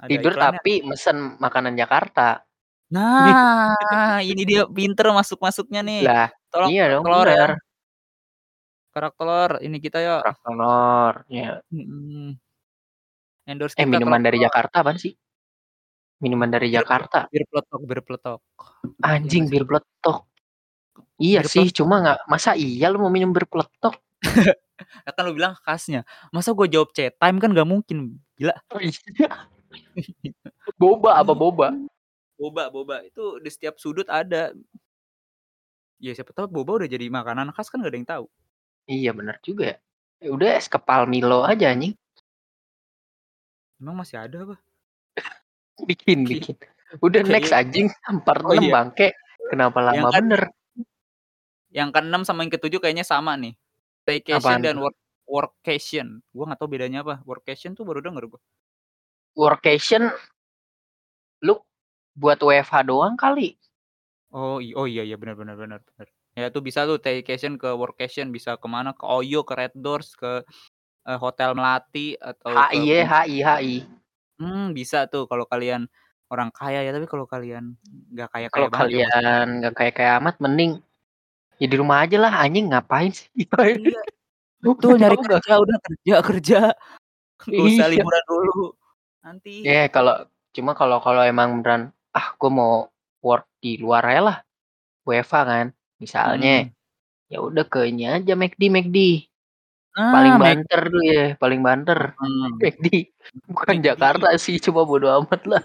Ada 0.00 0.18
Tidur 0.18 0.34
iklannya. 0.34 0.62
tapi 0.62 0.82
mesen 0.82 1.38
makanan 1.38 1.74
Jakarta. 1.78 2.42
Nah, 2.90 4.18
ini 4.26 4.42
dia 4.48 4.66
pinter 4.66 5.06
masuk-masuknya 5.14 5.80
nih. 5.86 6.02
Lah, 6.04 6.28
Tolong 6.50 6.72
iya 6.72 6.82
dong, 6.92 7.04
telur 7.04 7.26
ya. 7.28 7.62
Telur, 8.92 9.50
ini 9.64 9.76
kita 9.80 9.98
yuk. 10.00 10.20
Kerak 10.20 10.38
telur, 10.44 11.14
ya. 11.32 11.60
Mhm. 11.72 12.36
Endorse 13.42 13.74
Eh, 13.74 13.82
kita 13.82 13.90
minuman 13.90 14.20
dari. 14.22 14.38
Jakarta 14.38 14.84
apaan 14.84 14.98
sih? 15.00 15.12
Minuman 16.22 16.46
dari 16.48 16.70
Bir 16.70 16.78
Jakarta. 16.78 17.26
bir 17.34 17.42
peletok 17.50 17.80
bir 17.82 18.00
peletok. 18.06 18.40
Iya 19.02 19.18
Anjing, 19.18 19.42
nggak 19.48 19.50
sih? 19.50 19.54
bir 19.58 19.64
peletok. 19.66 20.18
Iya 21.18 21.40
Bir 21.42 21.48
sih, 21.50 21.64
peletok. 21.66 21.76
cuma 21.82 21.94
nggak 22.04 22.18
masa 22.30 22.50
iya 22.54 22.86
lu 22.94 22.98
mau 23.02 23.10
minum 23.10 23.34
bir 23.34 23.46
peletok? 23.50 23.94
Lah 23.98 25.12
kan 25.18 25.22
lu 25.26 25.34
bilang 25.34 25.54
khasnya. 25.66 26.06
Masa 26.30 26.54
gua 26.54 26.70
jawab 26.70 26.94
C-time 26.94 27.36
kan 27.42 27.50
nggak 27.50 27.66
mungkin, 27.66 28.22
gila. 28.38 28.54
Oh 28.70 28.78
iya. 28.78 28.94
Boba 30.78 31.18
apa 31.18 31.32
boba? 31.34 31.74
Boba 32.38 32.70
boba, 32.70 33.02
itu 33.02 33.40
di 33.42 33.50
setiap 33.50 33.80
sudut 33.82 34.06
ada. 34.06 34.54
Ya 35.98 36.12
siapa 36.14 36.30
tahu 36.34 36.46
boba 36.50 36.82
udah 36.82 36.88
jadi 36.90 37.06
makanan 37.10 37.50
khas 37.54 37.66
kan 37.70 37.82
nggak 37.82 37.90
ada 37.94 37.98
yang 37.98 38.06
tahu. 38.10 38.24
Iya 38.90 39.10
bener 39.14 39.38
juga 39.42 39.74
ya. 39.74 39.76
Ya 40.22 40.28
udah 40.30 40.48
es 40.58 40.66
kepal 40.70 41.06
Milo 41.10 41.42
aja 41.42 41.70
anjing. 41.74 41.94
Emang 43.82 43.98
masih 43.98 44.22
ada 44.22 44.46
apa? 44.46 44.56
Bikin, 45.88 46.22
bikin. 46.26 46.54
Udah 47.02 47.24
next 47.26 47.50
Kayaknya 47.50 47.58
anjing, 47.58 47.86
part 48.22 48.44
Oh 48.46 48.54
6 48.54 48.62
iya. 48.62 48.72
bangke. 48.74 49.08
Kenapa 49.50 49.78
Yang 49.82 49.90
lama 49.98 50.08
kan 50.14 50.22
bener? 50.28 50.42
yang 51.72 51.88
ke-6 51.88 52.28
sama 52.28 52.44
yang 52.44 52.52
ke-7 52.52 52.78
kayaknya 52.78 53.02
sama 53.02 53.32
nih. 53.40 53.56
Staycation 54.04 54.44
Apaan 54.44 54.60
dan 54.60 54.76
work 54.78 54.96
workcation. 55.24 56.20
Gua 56.30 56.44
nggak 56.52 56.60
tahu 56.60 56.68
bedanya 56.68 57.00
apa. 57.00 57.24
Workation 57.24 57.72
tuh 57.72 57.88
baru 57.88 58.04
denger 58.04 58.28
gua. 58.28 58.40
Workation 59.32 60.12
lu 61.42 61.56
buat 62.12 62.38
WFH 62.44 62.86
doang 62.86 63.16
kali. 63.16 63.56
Oh, 64.32 64.60
oh 64.60 64.86
iya 64.86 65.02
iya 65.02 65.16
benar 65.16 65.34
benar 65.34 65.56
benar 65.56 65.80
benar. 65.80 66.08
Ya 66.32 66.48
itu 66.48 66.64
bisa 66.64 66.88
tuh 66.88 66.96
staycation 66.96 67.60
ke 67.60 67.68
workation, 67.76 68.32
bisa 68.32 68.56
ke 68.56 68.64
mana, 68.64 68.96
ke 68.96 69.04
Oyo, 69.04 69.44
ke 69.44 69.52
Red 69.52 69.74
Doors, 69.76 70.16
ke, 70.16 70.40
eee, 71.04 71.18
Hotel 71.20 71.52
Melati 71.52 72.16
atau 72.16 72.56
ke 72.56 72.72
HI 72.72 72.84
ya, 72.88 73.00
Puncak. 73.04 73.24
HI 73.28 73.38
HI. 73.44 73.76
Hmm, 74.40 74.66
bisa 74.72 75.06
tuh 75.12 75.28
kalau 75.28 75.44
kalian 75.44 75.88
orang 76.32 76.48
kaya 76.52 76.80
ya, 76.86 76.90
tapi 76.96 77.04
kalau 77.08 77.28
kalian 77.28 77.76
nggak 78.12 78.28
Kalau 78.52 78.68
kaya-kaya 78.68 78.68
banget 78.72 78.88
ya, 78.96 79.08
kalian 79.12 79.46
nggak 79.60 79.74
kayak-kayak 79.76 80.14
amat 80.24 80.36
mending 80.40 80.72
ya 81.60 81.66
di 81.70 81.76
rumah 81.78 82.02
aja 82.04 82.16
lah 82.18 82.32
anjing 82.42 82.72
ngapain 82.72 83.12
sih? 83.12 83.28
Iya. 83.92 84.00
Betul 84.64 84.96
nyari 85.00 85.16
kerja 85.20 85.52
udah 85.60 85.78
kerja 85.84 86.14
kerja. 86.24 86.60
Usah 87.66 87.86
Iya. 87.88 87.92
liburan 87.92 88.24
dulu. 88.28 88.52
Nanti. 89.26 89.64
Ya 89.66 89.86
kalau 89.92 90.26
cuma 90.56 90.72
kalau 90.78 90.98
kalau 91.04 91.22
emang 91.24 91.60
beneran, 91.60 91.92
ah 92.16 92.34
gua 92.40 92.50
mau 92.52 92.74
work 93.24 93.44
di 93.62 93.76
luar 93.80 94.02
aja 94.08 94.22
lah. 94.28 94.38
WFH 95.08 95.34
kan, 95.46 95.66
misalnya. 96.02 96.66
Mhm. 96.66 96.74
Ya 97.32 97.38
udah 97.40 97.64
ke 97.64 97.86
ini 97.88 98.04
aja 98.10 98.34
McD 98.34 98.62
McD. 98.68 98.98
Ah, 99.94 100.12
Paling 100.12 100.36
banter 100.40 100.80
tuh 100.90 101.02
ya, 101.06 101.24
paling 101.38 101.60
banter. 101.62 101.98
Mhm. 102.26 102.58
McD. 102.58 102.86
Bukan 103.48 103.76
McD. 103.78 103.86
Jakarta 103.94 104.26
sih, 104.36 104.58
cuma 104.58 104.82
bodo 104.82 105.06
amat 105.22 105.42
lah. 105.46 105.62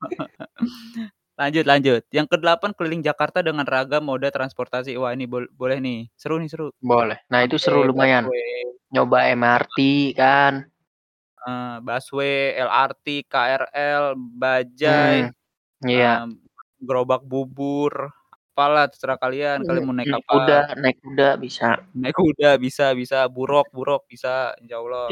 Lanjut 1.40 1.64
lanjut. 1.64 2.04
Yang 2.12 2.36
ke-8 2.36 2.76
keliling 2.76 3.00
Jakarta 3.00 3.40
dengan 3.40 3.64
ragam 3.64 4.04
moda 4.04 4.28
transportasi. 4.28 4.92
Wah, 5.00 5.16
ini 5.16 5.24
bol 5.24 5.48
boleh 5.56 5.80
nih. 5.80 6.12
Seru 6.12 6.36
nih, 6.36 6.52
seru. 6.52 6.68
Boleh. 6.84 7.16
Nah, 7.32 7.40
itu 7.48 7.56
seru 7.56 7.80
lumayan. 7.80 8.28
busway, 8.28 8.76
Nyoba 8.92 9.18
MRT 9.32 9.78
kan. 10.20 10.68
eee, 11.40 11.74
busway, 11.80 12.52
LRT, 12.60 13.06
KRL, 13.24 14.12
bajai, 14.36 15.32
Hmm. 15.32 15.88
Iya. 15.88 16.28
mmm, 16.28 16.36
gerobak 16.84 17.24
bubur, 17.24 18.12
apalah 18.60 18.84
terserah 18.92 19.16
kalian. 19.16 19.64
Kalian 19.64 19.84
mau 19.88 19.96
naik 19.96 20.12
Naik 20.12 20.20
apa. 20.20 20.32
kuda, 20.36 20.58
naik 20.76 20.96
kuda 21.00 21.28
bisa. 21.40 21.68
Naik 21.96 22.16
kuda 22.20 22.50
bisa 22.60 22.86
bisa, 22.92 23.18
buruk 23.32 23.72
buruk 23.72 24.04
bisa, 24.04 24.52
insyaallah. 24.60 25.08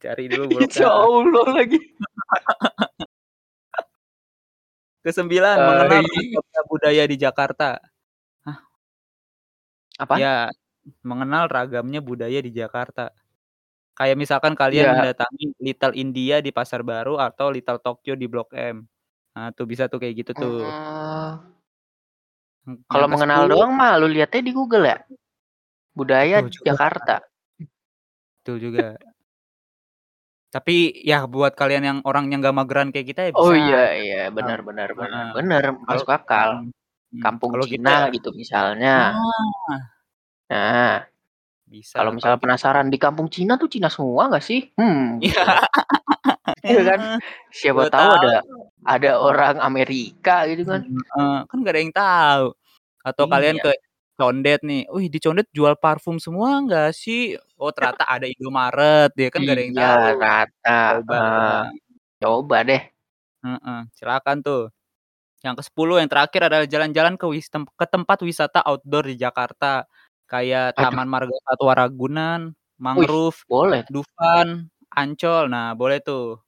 Cari 0.00 0.24
dulu 0.32 0.44
buruknya. 0.56 0.64
Insyaallah 0.72 1.46
lagi. 1.52 1.78
Ke-9 5.04 5.28
mengenal 5.28 5.84
Tai. 5.84 6.00
ragamnya 6.00 6.62
budaya 6.64 7.02
di 7.04 7.16
Jakarta. 7.20 7.68
Hah? 8.48 8.58
Apaan? 10.00 10.18
Ya, 10.20 10.34
mengenal 11.04 11.44
ragamnya 11.52 12.00
budaya 12.00 12.40
di 12.40 12.48
Jakarta. 12.48 13.12
Kayak 13.94 14.16
misalkan 14.18 14.56
kalian 14.56 14.88
Iya. 14.90 14.94
mendatangi 14.96 15.44
Little 15.60 15.94
India 15.94 16.40
di 16.40 16.50
Pasar 16.56 16.80
Baru 16.80 17.20
atau 17.20 17.52
Little 17.52 17.78
Tokyo 17.84 18.16
di 18.16 18.26
Blok 18.26 18.50
M. 18.56 18.88
Nah, 19.36 19.52
tuh 19.52 19.68
bisa 19.68 19.86
tuh 19.92 20.00
kayak 20.00 20.24
gitu 20.24 20.32
tuh. 20.34 20.64
Oh. 20.64 21.53
Kalau 22.88 23.06
mengenal 23.12 23.44
ke-10 23.44 23.52
doang 23.52 23.72
mah 23.76 23.92
lu 24.00 24.08
lihatnya 24.08 24.40
di 24.40 24.52
Google 24.56 24.84
ya. 24.88 24.96
Budaya 25.92 26.36
Betul 26.40 26.50
juga. 26.56 26.66
Jakarta. 26.72 27.16
Betul 28.40 28.56
juga. 28.60 28.86
Tapi 30.52 31.02
ya 31.02 31.26
buat 31.26 31.52
kalian 31.58 31.82
yang 31.84 31.98
orang 32.06 32.30
yang 32.30 32.38
nggak 32.38 32.56
mageran 32.56 32.88
kayak 32.94 33.06
kita 33.10 33.20
ya 33.26 33.30
Oh 33.34 33.50
bisa. 33.50 33.58
iya 33.58 33.82
iya, 33.98 34.20
Mmm, 34.30 34.36
benar 34.38 34.58
benar 34.62 34.88
benar. 34.94 35.30
Benar, 35.34 35.62
masuk 35.82 36.10
akal. 36.10 36.48
mhm, 36.62 36.70
mhm. 36.70 37.22
Kampung 37.22 37.50
Kalau 37.58 37.66
kita 37.66 37.78
Cina 37.90 38.14
gitu 38.14 38.28
misalnya. 38.32 38.94
Nah. 39.18 39.82
Nah. 40.50 40.96
Bisa. 41.66 41.98
Kalau 41.98 42.12
misalnya 42.14 42.38
penasaran 42.38 42.86
di 42.92 42.98
kampung 43.02 43.26
Cina 43.32 43.58
tuh 43.58 43.66
Cina 43.66 43.90
semua 43.90 44.30
nggak 44.30 44.44
sih? 44.44 44.70
Hmm, 44.78 45.18
Iya. 45.18 45.42
Iya 46.64 46.80
kan? 46.88 47.00
Siapa 47.58 47.84
tahu 47.92 48.08
tahu. 48.10 48.14
ada 48.16 48.30
ada 48.88 49.10
orang 49.20 49.56
Amerika 49.68 50.44
gitu 50.50 50.62
kan. 50.70 50.82
Heeh, 50.88 51.34
kan 51.48 51.56
nggak 51.60 51.74
ada 51.74 51.82
yang 51.84 51.94
tahu. 51.94 52.44
Atau 53.08 53.24
kalian 53.32 53.58
Iya. 53.58 53.64
ke 53.64 53.70
Condet 54.18 54.60
nih, 54.62 54.86
"Wih, 54.94 55.08
di 55.12 55.18
Condet 55.24 55.48
jual 55.56 55.74
parfum 55.82 56.16
semua 56.22 56.50
nggak 56.64 56.90
sih?" 56.96 57.36
Oh, 57.60 57.70
ternyata 57.74 58.04
ada 58.14 58.26
Indomaret, 58.30 59.10
ya 59.18 59.28
kan 59.32 59.40
nggak 59.44 59.56
ada 59.58 59.64
yang 59.66 59.76
Iya, 59.76 59.86
tahu. 59.86 60.18
rata. 60.20 60.70
Coba 61.08 61.16
Heeh. 61.18 61.74
coba. 62.22 62.56
Deh. 62.68 62.82
Heeh, 63.42 63.78
silakan 63.98 64.36
tuh. 64.46 64.62
Yang 65.44 65.54
ke-10 65.64 65.94
yang 66.02 66.10
terakhir 66.12 66.40
adalah 66.48 66.66
jalan-jalan 66.68 67.14
ke 67.20 67.26
wis 67.30 67.48
ke 67.52 67.86
tempat 67.88 68.18
wisata 68.26 68.60
outdoor 68.66 69.04
di 69.10 69.16
Jakarta. 69.20 69.86
Kayak 70.30 70.76
Aduh. 70.76 70.82
Taman 70.82 71.08
Marga 71.10 71.36
Satwa 71.46 71.72
Ragunan, 71.78 72.40
Wih, 72.96 73.10
Mangrove, 73.10 73.38
boleh 73.48 73.82
tuh. 73.86 73.94
Dufan, 73.94 74.68
Ancol. 74.94 75.44
Nah, 75.52 75.74
boleh 75.78 75.98
tuh. 76.04 76.40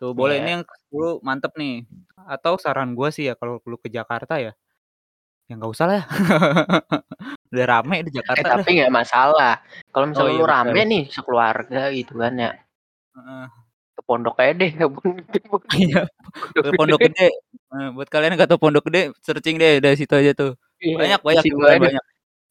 Tuh 0.00 0.12
boleh, 0.12 0.36
ini 0.44 0.48
Iya. 0.52 0.54
yang 0.60 0.64
ke-10 0.68 1.08
mantep 1.24 1.52
nih. 1.56 1.88
Atau 2.28 2.60
saran 2.60 2.92
gua 2.92 3.08
sih 3.08 3.24
ya 3.28 3.34
kalau 3.40 3.56
lu 3.64 3.76
ke 3.80 3.88
Jakarta 3.88 4.36
ya, 4.36 4.52
ya 5.48 5.52
nggak 5.58 5.72
usah 5.74 5.86
lah. 5.90 6.02
Udah 7.52 7.66
rame 7.70 7.96
di 8.06 8.10
Eh, 8.12 8.14
Jakarta 8.20 8.46
dah. 8.48 8.64
tapi 8.64 8.70
nggak 8.80 8.92
masalah. 8.94 9.54
Kalau 9.92 10.06
Oh 10.06 10.10
misalnya 10.12 10.32
iya, 10.32 10.40
lu 10.40 10.46
rame 10.48 10.80
betul. 10.80 10.90
nih 10.92 11.02
sekeluarga 11.14 11.80
gitu 11.96 12.12
kan 12.22 12.34
ya. 12.36 12.50
Heeh. 13.16 13.46
Ke 13.96 14.02
pondok 14.08 14.36
aja 14.44 14.52
deh, 14.60 14.70
ke 14.80 14.86
pondok 14.92 15.62
Iya, 15.72 16.00
ke 16.64 16.70
Pondok 16.78 17.00
Gede. 17.08 17.28
Eee, 17.72 17.88
buat 17.96 18.08
kalian 18.12 18.30
yang 18.36 18.38
nggak 18.44 18.50
tahu 18.52 18.60
Pondok 18.64 18.84
Gede, 18.88 19.02
searching 19.24 19.56
deh 19.62 19.80
dari 19.84 19.96
situ 20.00 20.14
aja 20.16 20.32
tuh. 20.36 20.52
Iya, 20.84 20.94
Banyak 21.00 21.20
banyak 21.26 21.44
situ 21.48 21.56
banyak. 21.56 22.04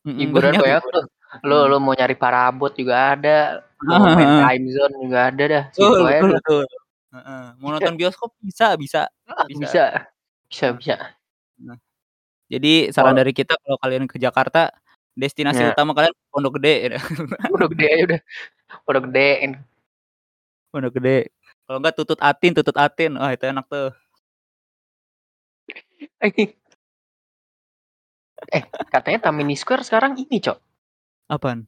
Mhm, 0.08 0.18
Hiburan 0.22 0.54
banyak 0.54 0.62
banyak 0.66 0.84
tuh. 0.94 1.06
Lu 1.48 1.58
Mhm. 1.58 1.70
lu 1.72 1.78
mau 1.86 1.94
nyari 1.98 2.16
parabot 2.18 2.72
juga 2.74 2.96
ada. 3.18 3.38
Mau 3.86 4.08
main 4.16 4.32
time 4.42 4.66
zone 4.76 4.96
juga 5.04 5.20
ada 5.30 5.44
dah. 5.54 5.64
Situ 5.76 6.02
aja 6.06 6.22
betul. 6.26 6.64
Heeh. 7.16 7.44
Mau 7.64 7.72
nonton 7.72 7.96
bioskop 7.96 8.36
bisa 8.44 8.76
bisa 8.76 9.08
Heeh, 9.28 9.46
bisa. 9.56 9.60
bisa. 9.64 9.84
Bisa 10.52 10.66
bisa. 10.76 10.96
Nah, 11.64 11.78
jadi 12.52 12.92
saran 12.92 13.16
Kalau 13.16 13.20
dari 13.24 13.32
kita 13.32 13.56
kalau 13.64 13.78
kalian 13.80 14.06
ke 14.12 14.20
Jakarta, 14.20 14.70
destinasi 15.16 15.64
Iya. 15.64 15.72
utama 15.74 15.96
kalian 15.96 16.14
Pondok 16.30 16.60
Gede. 16.60 16.96
Pondok 17.56 17.72
Gede 17.74 17.86
aja 17.88 18.04
udah. 18.04 18.22
Pondok 18.84 19.04
Gedein. 19.10 19.52
Pondok 20.70 20.92
Gede. 21.00 21.18
Kalau 21.66 21.78
enggak 21.82 21.96
Tutut 21.98 22.20
Atin 22.22 22.52
Tutut 22.54 22.78
Atin. 22.78 23.16
Wah, 23.18 23.32
itu 23.32 23.46
enak 23.48 23.66
tuh. 23.72 23.90
Eh, 28.52 28.64
katanya 28.92 29.32
Tamini 29.32 29.56
Square 29.56 29.88
sekarang 29.88 30.20
ini, 30.20 30.38
Cok. 30.44 30.58
Apaan? 31.32 31.66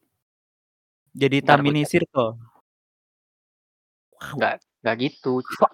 Jadi 1.17 1.41
Bentar 1.41 1.57
Tamini. 1.63 1.81
Circle. 1.87 2.37
Nggak 4.17 4.53
nggak 4.87 5.03
gitu, 5.03 5.43
Cok. 5.43 5.73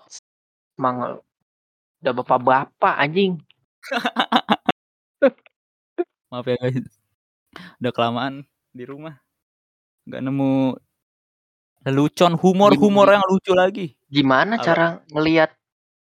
Emang 0.82 1.22
udah 2.02 2.14
bapak-bapak 2.18 2.96
anjing. 2.98 3.38
Maaf 6.34 6.50
ya 6.50 6.58
guys. 6.58 6.90
Udah 7.78 7.94
kelamaan 7.94 8.42
di 8.74 8.84
rumah. 8.90 9.22
Nggak 10.10 10.22
nemu 10.26 10.54
lelucon, 11.86 12.34
humor-humor 12.42 13.14
yang 13.14 13.22
lucu 13.30 13.54
lagi. 13.54 13.94
gimana 14.10 14.58
cara 14.58 15.06
ngelihat 15.14 15.54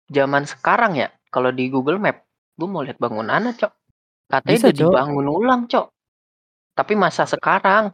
zaman 0.07 0.47
sekarang 0.47 0.95
ya? 0.95 1.11
Kalau 1.27 1.51
di 1.51 1.67
Google 1.67 1.99
Map, 1.99 2.23
gua 2.55 2.67
mau 2.71 2.85
lihat 2.85 3.01
bangunannya, 3.03 3.51
Cok. 3.57 3.73
Katanya 4.31 4.55
Bisa, 4.55 4.67
udah 4.71 4.79
dibangun 4.79 5.27
ulang, 5.27 5.61
Cok. 5.67 5.87
Tapi 6.73 6.93
masa 6.95 7.27
sekarang 7.27 7.91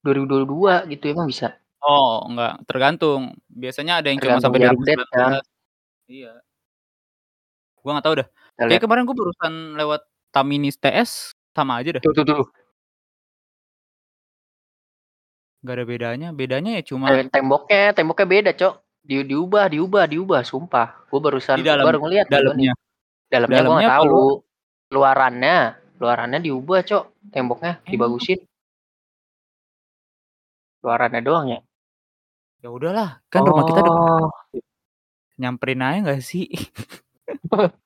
2022 0.00 0.88
gitu 0.96 1.04
emang 1.12 1.28
bisa. 1.28 1.60
Oh, 1.84 2.24
enggak, 2.24 2.64
tergantung. 2.64 3.36
Biasanya 3.52 4.00
ada 4.00 4.08
yang 4.08 4.16
cuma 4.18 4.40
Tergantung 4.40 4.44
sampai 4.56 4.60
kan. 4.64 4.72
2019. 4.72 5.44
Iya. 6.08 6.32
Gua 7.84 7.90
nggak 7.96 8.06
tahu 8.08 8.14
dah. 8.20 8.28
Kita 8.28 8.56
Kayak 8.56 8.70
lihat. 8.72 8.82
kemarin 8.88 9.02
gua 9.04 9.16
barusan 9.20 9.54
lewat 9.76 10.00
Tamini 10.32 10.70
TS 10.72 11.10
sama 11.52 11.72
aja 11.78 11.90
dah. 12.00 12.02
Tuh 12.02 12.12
tuh 12.16 12.24
tuh. 12.24 12.44
Nggak 15.62 15.74
ada 15.76 15.84
bedanya. 15.84 16.28
Bedanya 16.32 16.70
ya 16.80 16.82
cuma 16.84 17.12
Eh, 17.12 17.28
temboknya, 17.28 17.92
temboknya 17.96 18.26
beda, 18.26 18.50
Cok. 18.56 18.74
Di 19.04 19.20
diubah 19.20 19.68
diubah 19.68 20.04
diubah, 20.08 20.40
sumpah. 20.44 20.88
Gua 21.12 21.20
di 21.20 21.24
barusan 21.28 21.56
dalam 21.60 21.84
baru 21.84 21.98
ngeliat 22.04 22.26
nih. 22.28 22.32
dalamnya. 22.40 22.72
Dalamnya 23.28 23.60
gua 23.60 23.64
Dalamnya 23.64 23.86
nggak 23.88 23.96
apa 24.00 24.04
tahu. 24.08 24.24
Luarannya, 24.94 25.56
luarannya 26.00 26.40
diubah, 26.40 26.80
Cok. 26.88 27.04
Temboknya 27.32 27.72
dibagusin. 27.84 28.40
Luarannya 30.84 31.20
doang 31.24 31.46
ya? 31.48 31.60
Ya 32.64 32.72
udahlah, 32.72 33.20
kan 33.28 33.44
rumah 33.44 33.68
kita 33.68 33.84
deket 33.84 34.00
Oh. 34.00 34.32
Nyamperin 35.36 35.84
aja 35.84 35.98
nggak 36.00 36.22
sih? 36.24 36.48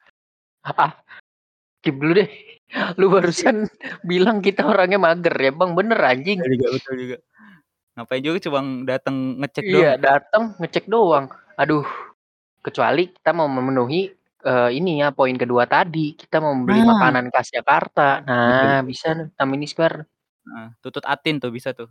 Ah, 0.67 0.93
skip 1.81 1.97
dulu 1.97 2.19
deh. 2.21 2.31
Lu 3.01 3.09
barusan 3.11 3.67
bilang 4.07 4.45
kita 4.45 4.67
orangnya 4.69 4.99
mager 5.01 5.33
ya, 5.35 5.51
Bang. 5.55 5.73
Bener 5.79 5.97
anjing. 5.99 6.38
Betul 6.43 6.55
juga 6.59 6.69
betul 6.77 6.95
juga. 7.03 7.17
Ngapain 7.97 8.23
juga 8.23 8.38
cuma 8.47 8.61
dateng 8.87 9.17
ngecek 9.43 9.64
doang 9.67 9.79
Iya, 9.81 9.91
ya? 9.91 9.97
dateng 10.03 10.45
ngecek 10.61 10.85
doang. 10.91 11.27
Aduh. 11.59 11.87
Kecuali 12.62 13.03
kita 13.14 13.31
mau 13.35 13.49
memenuhi, 13.49 14.11
eee, 14.45 14.71
ini 14.79 15.01
ya 15.03 15.11
poin 15.14 15.35
kedua 15.38 15.64
tadi, 15.71 16.12
kita 16.19 16.43
mau 16.45 16.53
membeli 16.55 16.83
Nah. 16.85 16.95
makanan 16.99 17.27
khas 17.33 17.49
Jakarta. 17.55 18.21
Nah, 18.27 18.83
betul. 18.85 18.88
bisa 18.91 19.09
nih 19.17 19.27
Tamini 19.38 19.67
Square. 19.71 19.99
Heeh, 20.47 20.69
Tutut 20.85 21.05
Atin 21.09 21.41
tuh 21.41 21.51
bisa 21.55 21.73
tuh. 21.75 21.88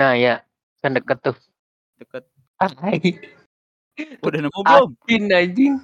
Nah, 0.00 0.16
ya, 0.18 0.42
kan 0.82 0.96
deket 0.96 1.18
tuh. 1.22 1.36
Deket. 2.02 2.24
Udah 4.26 4.38
nemu 4.42 4.60
belum? 4.66 4.88
Atin 5.06 5.22
anjing. 5.30 5.74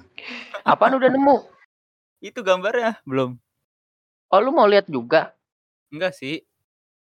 Apaan 0.67 0.99
udah 0.99 1.07
nemu? 1.07 1.35
Itu 2.19 2.43
gambarnya, 2.43 2.99
belum. 3.07 3.39
Oh, 4.29 4.39
lu 4.43 4.51
mau 4.51 4.67
lihat 4.67 4.91
juga? 4.91 5.31
Enggak 5.87 6.19
sih. 6.19 6.43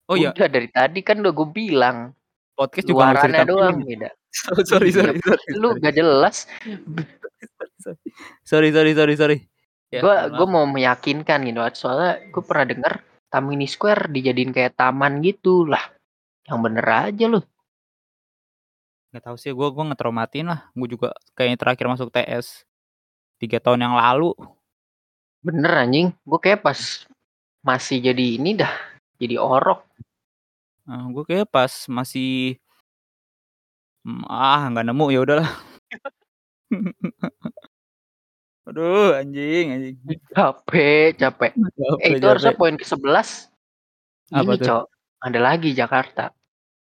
Oh 0.09 0.17
ya. 0.17 0.33
Udah 0.33 0.49
dari 0.49 0.69
tadi 0.73 1.05
kan 1.05 1.21
udah 1.21 1.33
gue 1.33 1.49
bilang. 1.53 2.17
Podcast 2.55 2.87
juga 2.87 3.11
bisa 3.11 3.27
Luarannya 3.27 3.43
doang 3.45 3.77
beda. 3.85 4.09
Oh, 4.51 4.59
sorry 4.67 4.91
Iya, 4.91 4.99
sorry 4.99 5.15
sorry 5.23 5.47
lu 5.55 5.71
sorry. 5.71 5.79
gak 5.79 5.95
jelas. 5.95 6.35
Sorry 8.43 8.67
sorry 8.75 8.91
sorry 8.91 9.15
sorry. 9.15 9.37
Ya, 9.87 10.03
Gue 10.03 10.11
gue 10.11 10.47
mau 10.49 10.67
meyakinkan 10.67 11.47
gitu, 11.47 11.63
soalnya 11.79 12.19
gue 12.35 12.43
pernah 12.43 12.67
denger 12.67 12.93
Tamini 13.31 13.63
Square 13.63 14.11
dijadiin 14.11 14.51
kayak 14.51 14.75
taman 14.75 15.23
gitu. 15.23 15.63
Lah, 15.63 15.79
yang 16.51 16.59
bener 16.59 16.83
aja 16.83 17.31
lu. 17.31 17.39
Nggak 19.15 19.31
tahu 19.31 19.39
sih, 19.39 19.55
gue 19.55 19.67
gue 19.71 19.83
ngetraumatin 19.87 20.51
lah. 20.51 20.67
Gue 20.75 20.91
juga 20.91 21.15
kayaknya 21.39 21.55
terakhir 21.55 21.87
masuk 21.87 22.11
TS 22.11 22.67
3 23.39 23.63
tahun 23.63 23.87
yang 23.87 23.95
lalu. 23.95 24.35
Bener 25.39 25.71
anjing. 25.71 26.11
Gue 26.27 26.35
kayak 26.43 26.59
pas 26.59 27.07
masih 27.63 28.03
jadi 28.03 28.35
ini 28.35 28.59
dah, 28.59 28.75
jadi 29.15 29.39
orok. 29.39 29.87
Nah, 30.83 31.07
gue 31.15 31.23
kayak 31.23 31.47
pas 31.47 31.71
masih 31.87 32.59
Mmm, 34.03 34.27
ah, 34.27 34.67
nggak 34.67 34.83
nemu, 34.83 35.05
ya 35.15 35.19
udahlah. 35.23 35.49
Aduh, 38.67 39.15
anjing 39.15 39.65
anjing. 39.79 39.95
Capek 40.35 41.15
capek. 41.15 41.55
Eh, 41.55 41.71
Capek 41.71 42.19
itu 42.19 42.27
harusnya 42.27 42.51
poin 42.59 42.75
ke-11. 42.75 43.47
Apa 44.35 44.59
Ini? 44.59 44.65
Cok, 44.67 44.83
ada 45.23 45.39
lagi 45.39 45.71
Jakarta. 45.71 46.35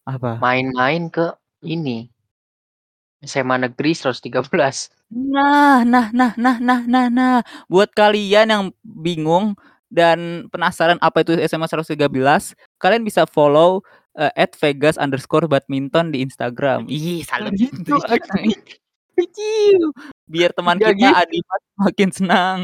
Apa? 0.09 0.41
Main-main 0.41 1.13
ke 1.13 1.37
ini, 1.69 2.14
SMA 3.25 3.57
Negeri 3.69 3.93
113. 3.97 4.93
Nah 5.13 5.85
nah 5.85 6.09
nah 6.15 6.33
nah 6.39 6.57
nah 6.61 6.81
nah 6.87 7.07
nah. 7.13 7.35
Buat 7.69 7.93
kalian 7.97 8.49
yang 8.51 8.65
bingung 8.83 9.55
dan 9.93 10.51
penasaran 10.51 10.99
apa 10.99 11.23
itu 11.23 11.39
SMA 11.47 11.69
113, 11.71 12.57
kalian 12.83 13.07
bisa 13.07 13.23
follow, 13.31 13.79
eee, 14.19 14.33
@vegas_badminton 14.59 16.11
di 16.11 16.19
Instagram. 16.27 16.89
Ih, 16.91 17.23
salut. 17.23 17.55
Gitu 17.55 17.95
anjing. 18.11 18.59
Kecil. 19.15 19.95
Biar 20.27 20.51
teman 20.51 20.83
Ya 20.83 20.91
kita 20.91 20.99
gitu. 20.99 21.15
Adimas 21.15 21.63
makin 21.79 22.11
senang. 22.11 22.61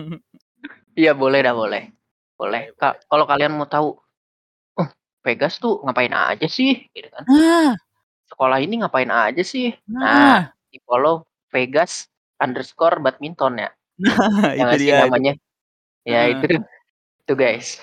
Iya, 0.99 1.15
boleh 1.15 1.41
dah, 1.47 1.55
boleh. 1.55 1.83
Boleh. 2.35 2.63
Boleh 2.73 2.79
Ka 2.81 2.99
boleh. 2.99 3.07
kalau 3.07 3.25
kalian 3.31 3.53
mau 3.55 3.69
tahu, 3.71 3.89
"Oh, 4.81 4.89
Vegas 5.27 5.59
tuh 5.63 5.81
ngapain 5.87 6.13
aja 6.15 6.47
sih?" 6.51 6.89
Gitu 6.95 7.09
kan. 7.13 7.25
Nah. 7.29 7.75
"Sekolah 8.41 8.57
ini 8.65 8.81
ngapain 8.81 9.13
aja 9.13 9.45
sih?" 9.45 9.77
Nah, 9.85 10.01
Nah. 10.01 10.49
di-follow 10.73 11.29
vegas_badminton 11.53 13.53
ya. 13.61 13.69
Nah, 14.01 14.57
Ya 14.57 14.57
itu 14.57 14.65
nggak 14.65 14.81
sih 14.81 14.89
dia 14.89 14.97
itu. 14.97 15.05
namanya? 15.05 15.33
Ya 16.09 16.25
Heeh. 16.25 16.41
itu. 16.41 16.57
Itu 17.21 17.33
guys. 17.37 17.77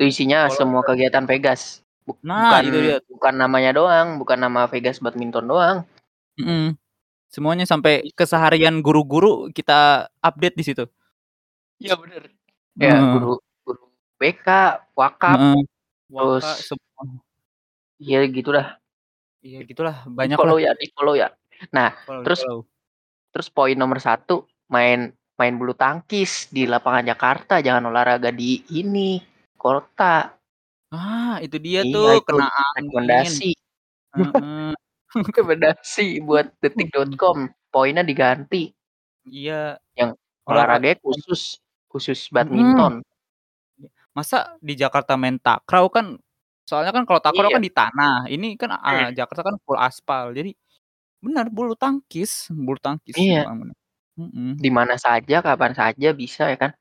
Itu 0.00 0.08
isinya 0.08 0.48
Follow 0.48 0.56
semua 0.56 0.80
kegiatan 0.88 1.28
Vegas. 1.28 1.84
Buk 2.08 2.16
Nah, 2.24 2.48
bukan 2.48 2.64
itu 2.64 2.80
dia. 2.80 2.96
bukan 3.12 3.34
namanya 3.36 3.76
doang, 3.76 4.16
bukan 4.16 4.40
nama 4.40 4.64
Vegas 4.72 5.04
Badminton 5.04 5.44
doang. 5.44 5.84
Mhm. 6.40 6.80
Semuanya 7.28 7.68
sampai 7.68 8.08
keseharian 8.16 8.80
guru-guru 8.80 9.52
kita 9.52 10.08
update 10.24 10.56
di 10.56 10.64
situ. 10.64 10.88
Iya, 11.76 11.92
bener. 12.00 12.32
Ya, 12.80 12.96
Heeh. 12.96 13.12
guru 13.12 13.36
guru 13.68 13.84
BK, 14.16 14.48
Wakap, 14.96 15.36
Heeh. 15.36 15.60
terus 16.08 16.48
Waka, 16.48 16.64
semua. 16.64 17.20
Iya, 18.00 18.24
gitu 18.32 18.56
dah. 18.56 18.79
Iya, 19.40 19.64
gitulah, 19.64 20.04
banyak 20.04 20.36
Di-follow 20.36 20.58
lah. 20.60 20.64
ya, 20.68 20.72
di-follow 20.76 21.14
ya. 21.16 21.28
Nah, 21.72 21.88
Follow 22.04 22.22
terus 22.28 22.40
di-follow. 22.44 22.62
terus 23.32 23.48
poin 23.48 23.76
nomor 23.78 23.98
1, 24.00 24.44
main 24.68 25.12
main 25.40 25.54
bulu 25.56 25.72
tangkis 25.72 26.52
di 26.52 26.68
lapangan 26.68 27.04
Jakarta, 27.08 27.64
jangan 27.64 27.88
olahraga 27.88 28.28
di 28.28 28.60
ini, 28.76 29.16
kota. 29.56 30.36
Ah, 30.92 31.40
itu 31.40 31.56
dia 31.56 31.80
Iya, 31.80 31.92
tuh, 31.94 32.08
itu 32.20 32.24
kena 32.28 32.46
angin. 32.52 32.72
rekomendasi. 32.92 33.50
Heeh. 34.18 34.72
Rekomendasi 35.32 36.06
buat 36.22 36.46
detik.com, 36.62 37.48
poinnya 37.72 38.04
diganti. 38.04 38.70
Iya. 39.26 39.80
Yang 39.96 40.10
Olahra 40.48 40.76
olahraganya 40.80 40.98
khusus 41.04 41.42
khusus 41.90 42.20
badminton. 42.34 43.02
Masa 44.16 44.58
di 44.60 44.74
Jakarta 44.78 45.14
main 45.20 45.38
takraw 45.40 45.86
kan 45.92 46.18
soalnya 46.70 46.94
kan 46.94 47.02
kalau 47.08 47.18
takraw 47.18 47.50
Iya. 47.50 47.56
kan 47.58 47.64
di 47.66 47.72
tanah, 47.74 48.14
ini 48.30 48.46
kan, 48.54 48.70
eee, 48.78 49.10
Mmm. 49.10 49.16
Jakarta 49.18 49.42
kan 49.50 49.56
full 49.66 49.78
aspal. 49.82 50.30
Jadi 50.38 50.54
benar 51.24 51.46
bulu 51.52 51.74
tangkis 51.78 52.48
bulu 52.54 52.78
tangkis 52.80 53.16
Iya. 53.18 53.44
Mhm. 54.20 54.60
Di 54.60 54.70
mana 54.72 54.94
saja, 55.00 55.40
kapan 55.44 55.72
saja 55.74 56.08
bisa 56.14 56.46
ya 56.52 56.58
kan. 56.60 56.72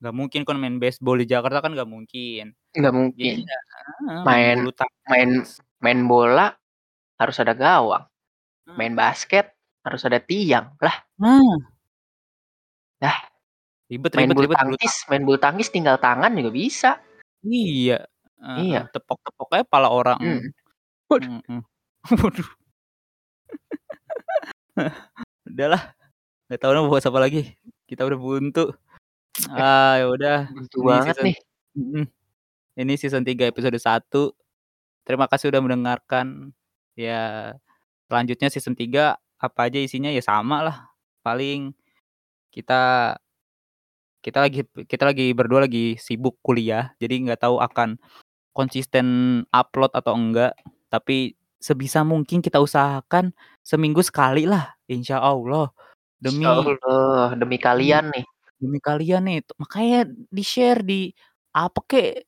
Nggak 0.00 0.14
mungkin 0.14 0.40
kan 0.46 0.56
main 0.62 0.78
baseball 0.82 1.18
di 1.18 1.26
Jakarta 1.26 1.58
kan 1.64 1.74
nggak 1.74 1.90
mungkin. 1.90 2.54
Jadi 2.74 2.88
mungkin. 2.94 3.34
ya 3.42 3.58
heeh, 3.78 4.18
main 4.26 4.26
Main 4.26 4.58
bulu 4.62 4.72
main 5.10 5.30
tangkis. 5.42 5.50
main 5.82 6.00
bola 6.10 6.46
harus 7.20 7.36
ada 7.42 7.54
gawang. 7.58 8.04
Main 8.78 8.94
Nah. 8.94 9.00
basket 9.10 9.46
harus 9.86 10.02
ada 10.06 10.18
tiang. 10.22 10.76
Lah. 10.82 10.96
Nah. 11.18 11.72
Lah. 13.02 13.18
Ribet 13.90 14.12
Main 14.18 14.28
ribet 14.30 14.36
bulu 14.36 14.46
ribet 14.50 14.58
bulu 14.64 14.76
tangkis. 14.78 14.94
main 15.10 15.22
bulu 15.24 15.38
tangkis 15.40 15.68
tinggal 15.72 15.96
tangan 16.02 16.32
juga 16.34 16.50
bisa. 16.52 16.90
Iya. 17.46 18.04
Heeh, 18.38 18.58
Iya. 18.70 18.80
tepok-tepok 18.94 19.48
aja 19.54 19.64
pala 19.66 19.88
orang. 19.90 20.18
Mhm. 20.22 20.48
Waduh. 21.10 21.30
Mhm. 21.50 21.62
Waduh. 22.22 22.48
Udahlah, 25.48 25.82
nggak 26.48 26.60
tahu 26.60 26.72
mau 26.78 26.90
bahas 26.92 27.06
apa 27.08 27.20
lagi. 27.22 27.42
Kita 27.88 28.04
udah 28.06 28.18
buntu. 28.20 28.64
Eh. 29.50 29.58
Ah, 29.60 29.94
ya 30.02 30.06
udah. 30.10 30.38
Buntu 30.52 30.76
Ini 30.82 30.86
banget 30.88 31.14
season 31.18 31.26
nih. 31.28 31.36
mhm. 31.78 32.04
Ini 32.78 32.94
season 32.98 33.24
3 33.26 33.44
episode 33.50 33.78
1. 33.78 34.34
Terima 35.06 35.26
kasih 35.30 35.50
udah 35.52 35.62
mendengarkan. 35.64 36.52
Ya, 36.98 37.54
selanjutnya 38.10 38.48
season 38.52 38.74
3 38.78 39.16
apa 39.40 39.70
aja 39.70 39.78
isinya 39.82 40.10
ya 40.12 40.22
sama 40.24 40.62
lah. 40.64 40.76
Paling 41.24 41.74
kita 42.54 43.14
kita 44.24 44.38
lagi 44.42 44.66
kita 44.90 45.04
lagi 45.08 45.30
berdua 45.36 45.62
lagi 45.64 45.94
sibuk 46.00 46.38
kuliah, 46.42 46.90
jadi 46.98 47.14
nggak 47.22 47.40
tahu 47.46 47.62
akan 47.62 47.96
konsisten 48.58 49.06
upload 49.54 49.94
atau 49.94 50.18
enggak. 50.18 50.58
Tapi 50.90 51.38
sebisa 51.62 52.02
mungkin 52.02 52.42
kita 52.42 52.58
usahakan 52.58 53.30
seminggu 53.62 54.02
sekali 54.02 54.50
lah, 54.50 54.74
insyaallah. 54.90 55.70
Demi 56.18 56.42
Insyaallah, 56.42 57.38
demi 57.38 57.58
mhm, 57.58 57.62
kalian 57.62 58.04
nih. 58.10 58.26
demi 58.58 58.78
kalian 58.82 59.22
nih. 59.30 59.38
Makanya 59.54 60.00
di-share 60.34 60.82
di 60.82 61.14
apa 61.54 61.78
kek, 61.86 62.26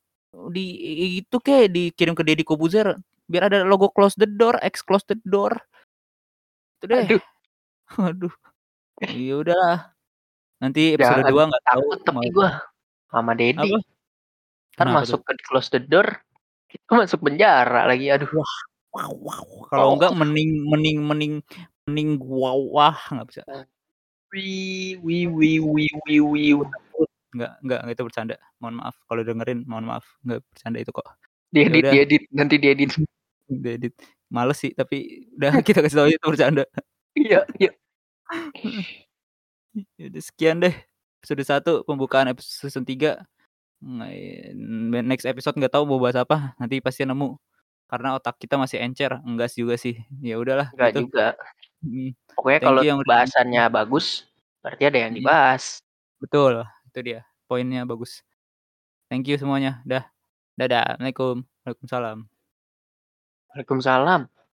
di 0.55 0.67
itu 1.19 1.37
kek, 1.43 1.75
dikirim 1.75 2.15
ke 2.15 2.23
Deddy 2.23 2.47
Kobuzer 2.47 2.95
biar 3.31 3.51
ada 3.51 3.67
logo 3.67 3.91
close 3.91 4.15
the 4.15 4.31
door, 4.31 4.59
X 4.63 4.83
close 4.87 5.03
the 5.11 5.19
door. 5.27 5.55
Itu 6.79 6.87
deh. 6.87 7.03
Aduh. 7.07 7.23
Aduh. 8.11 8.35
Ya 9.11 9.35
udahlah. 9.43 9.79
Nanti 10.61 10.95
episode 10.95 11.25
Jangan, 11.25 11.49
2 11.49 11.51
nggak 11.51 11.65
tahu 11.67 11.85
tapi 12.05 12.27
gua 12.31 12.51
sama 13.11 13.33
Deddy. 13.35 13.71
Apa? 13.75 13.79
Entar 14.81 14.97
Kenapa 14.97 15.05
tuh? 15.05 15.21
masuk 15.21 15.21
ke 15.29 15.33
close 15.45 15.69
the 15.69 15.81
door, 15.85 16.09
kita 16.73 16.89
masuk 16.97 17.21
penjara 17.21 17.85
lagi, 17.85 18.09
aduh. 18.09 18.33
Wah, 18.33 18.57
wow 18.97 19.13
wow. 19.13 19.47
Kalau 19.69 19.93
enggak 20.01 20.13
Oh. 20.13 20.17
mending 20.17 20.51
mending 20.73 20.99
mending 21.05 21.35
mending 21.85 22.11
gua 22.17 22.57
wah, 22.57 22.97
nggak 23.13 23.27
bisa. 23.29 23.43
Wih 24.33 24.97
wih 25.05 25.29
wih 25.29 25.59
wih 25.61 25.91
wih 26.09 26.21
wiu. 26.25 26.59
Takut. 26.65 27.09
Nggak 27.37 27.53
nggak 27.61 27.81
itu 27.93 28.03
bercanda. 28.09 28.35
Mohon 28.57 28.75
maaf 28.81 28.97
kalau 29.05 29.21
dengerin, 29.21 29.61
mohon 29.69 29.85
maaf. 29.85 30.07
Nggak 30.25 30.41
bercanda 30.49 30.79
itu 30.81 30.93
kok. 30.97 31.07
Ya 31.53 31.67
Diedit 31.69 31.83
udah. 31.85 31.93
diedit, 31.93 32.23
nanti 32.33 32.57
diedit. 32.57 32.91
Diedit. 33.53 33.95
Males 34.33 34.57
sih, 34.57 34.73
tapi 34.73 35.29
udah 35.37 35.53
kita 35.69 35.85
kasih 35.85 35.99
tahu 36.01 36.09
itu 36.09 36.25
bercanda. 36.25 36.65
Iya 37.13 37.45
iya. 37.61 37.71
Heeh. 38.33 38.85
Ya 40.01 40.11
udah 40.11 40.23
sekian 40.27 40.59
deh 40.59 40.75
episode 41.23 41.45
1 41.47 41.73
pembukaan 41.87 42.27
episode 42.27 42.83
3. 42.83 43.23
Next 43.81 45.25
episode 45.25 45.57
nggak 45.57 45.73
tahu 45.73 45.85
mau 45.89 45.99
bahas 46.01 46.21
apa, 46.21 46.53
nanti 46.61 46.79
pasti 46.85 47.05
nemu. 47.09 47.37
Karena 47.91 48.15
otak 48.15 48.39
kita 48.39 48.55
masih 48.61 48.79
encer, 48.85 49.19
enggak 49.27 49.51
juga 49.57 49.75
sih. 49.75 49.99
Ya 50.23 50.39
udahlah 50.39 50.71
Enggak 50.77 50.91
gitu. 50.95 51.01
juga. 51.11 51.27
Mhm. 51.83 52.11
Pokoknya 52.39 52.59
Thank 52.61 52.69
kalau 52.71 52.83
yang 52.87 52.99
udah 53.03 53.09
bahasannya 53.11 53.63
bagus, 53.73 54.07
berarti 54.63 54.83
ada 54.87 54.99
yang 55.09 55.13
Mhm. 55.17 55.19
dibahas. 55.25 55.65
Betul, 56.21 56.53
itu 56.87 56.99
dia. 57.03 57.21
Poinnya 57.51 57.83
bagus. 57.89 58.23
Thank 59.11 59.27
you 59.27 59.35
semuanya. 59.41 59.83
Dah. 59.83 60.07
Dadah. 60.55 60.95
Assalamualaikum. 60.95 61.43
Waalaikumsalam. 61.67 62.19
Waalaikumsalam. 63.51 64.21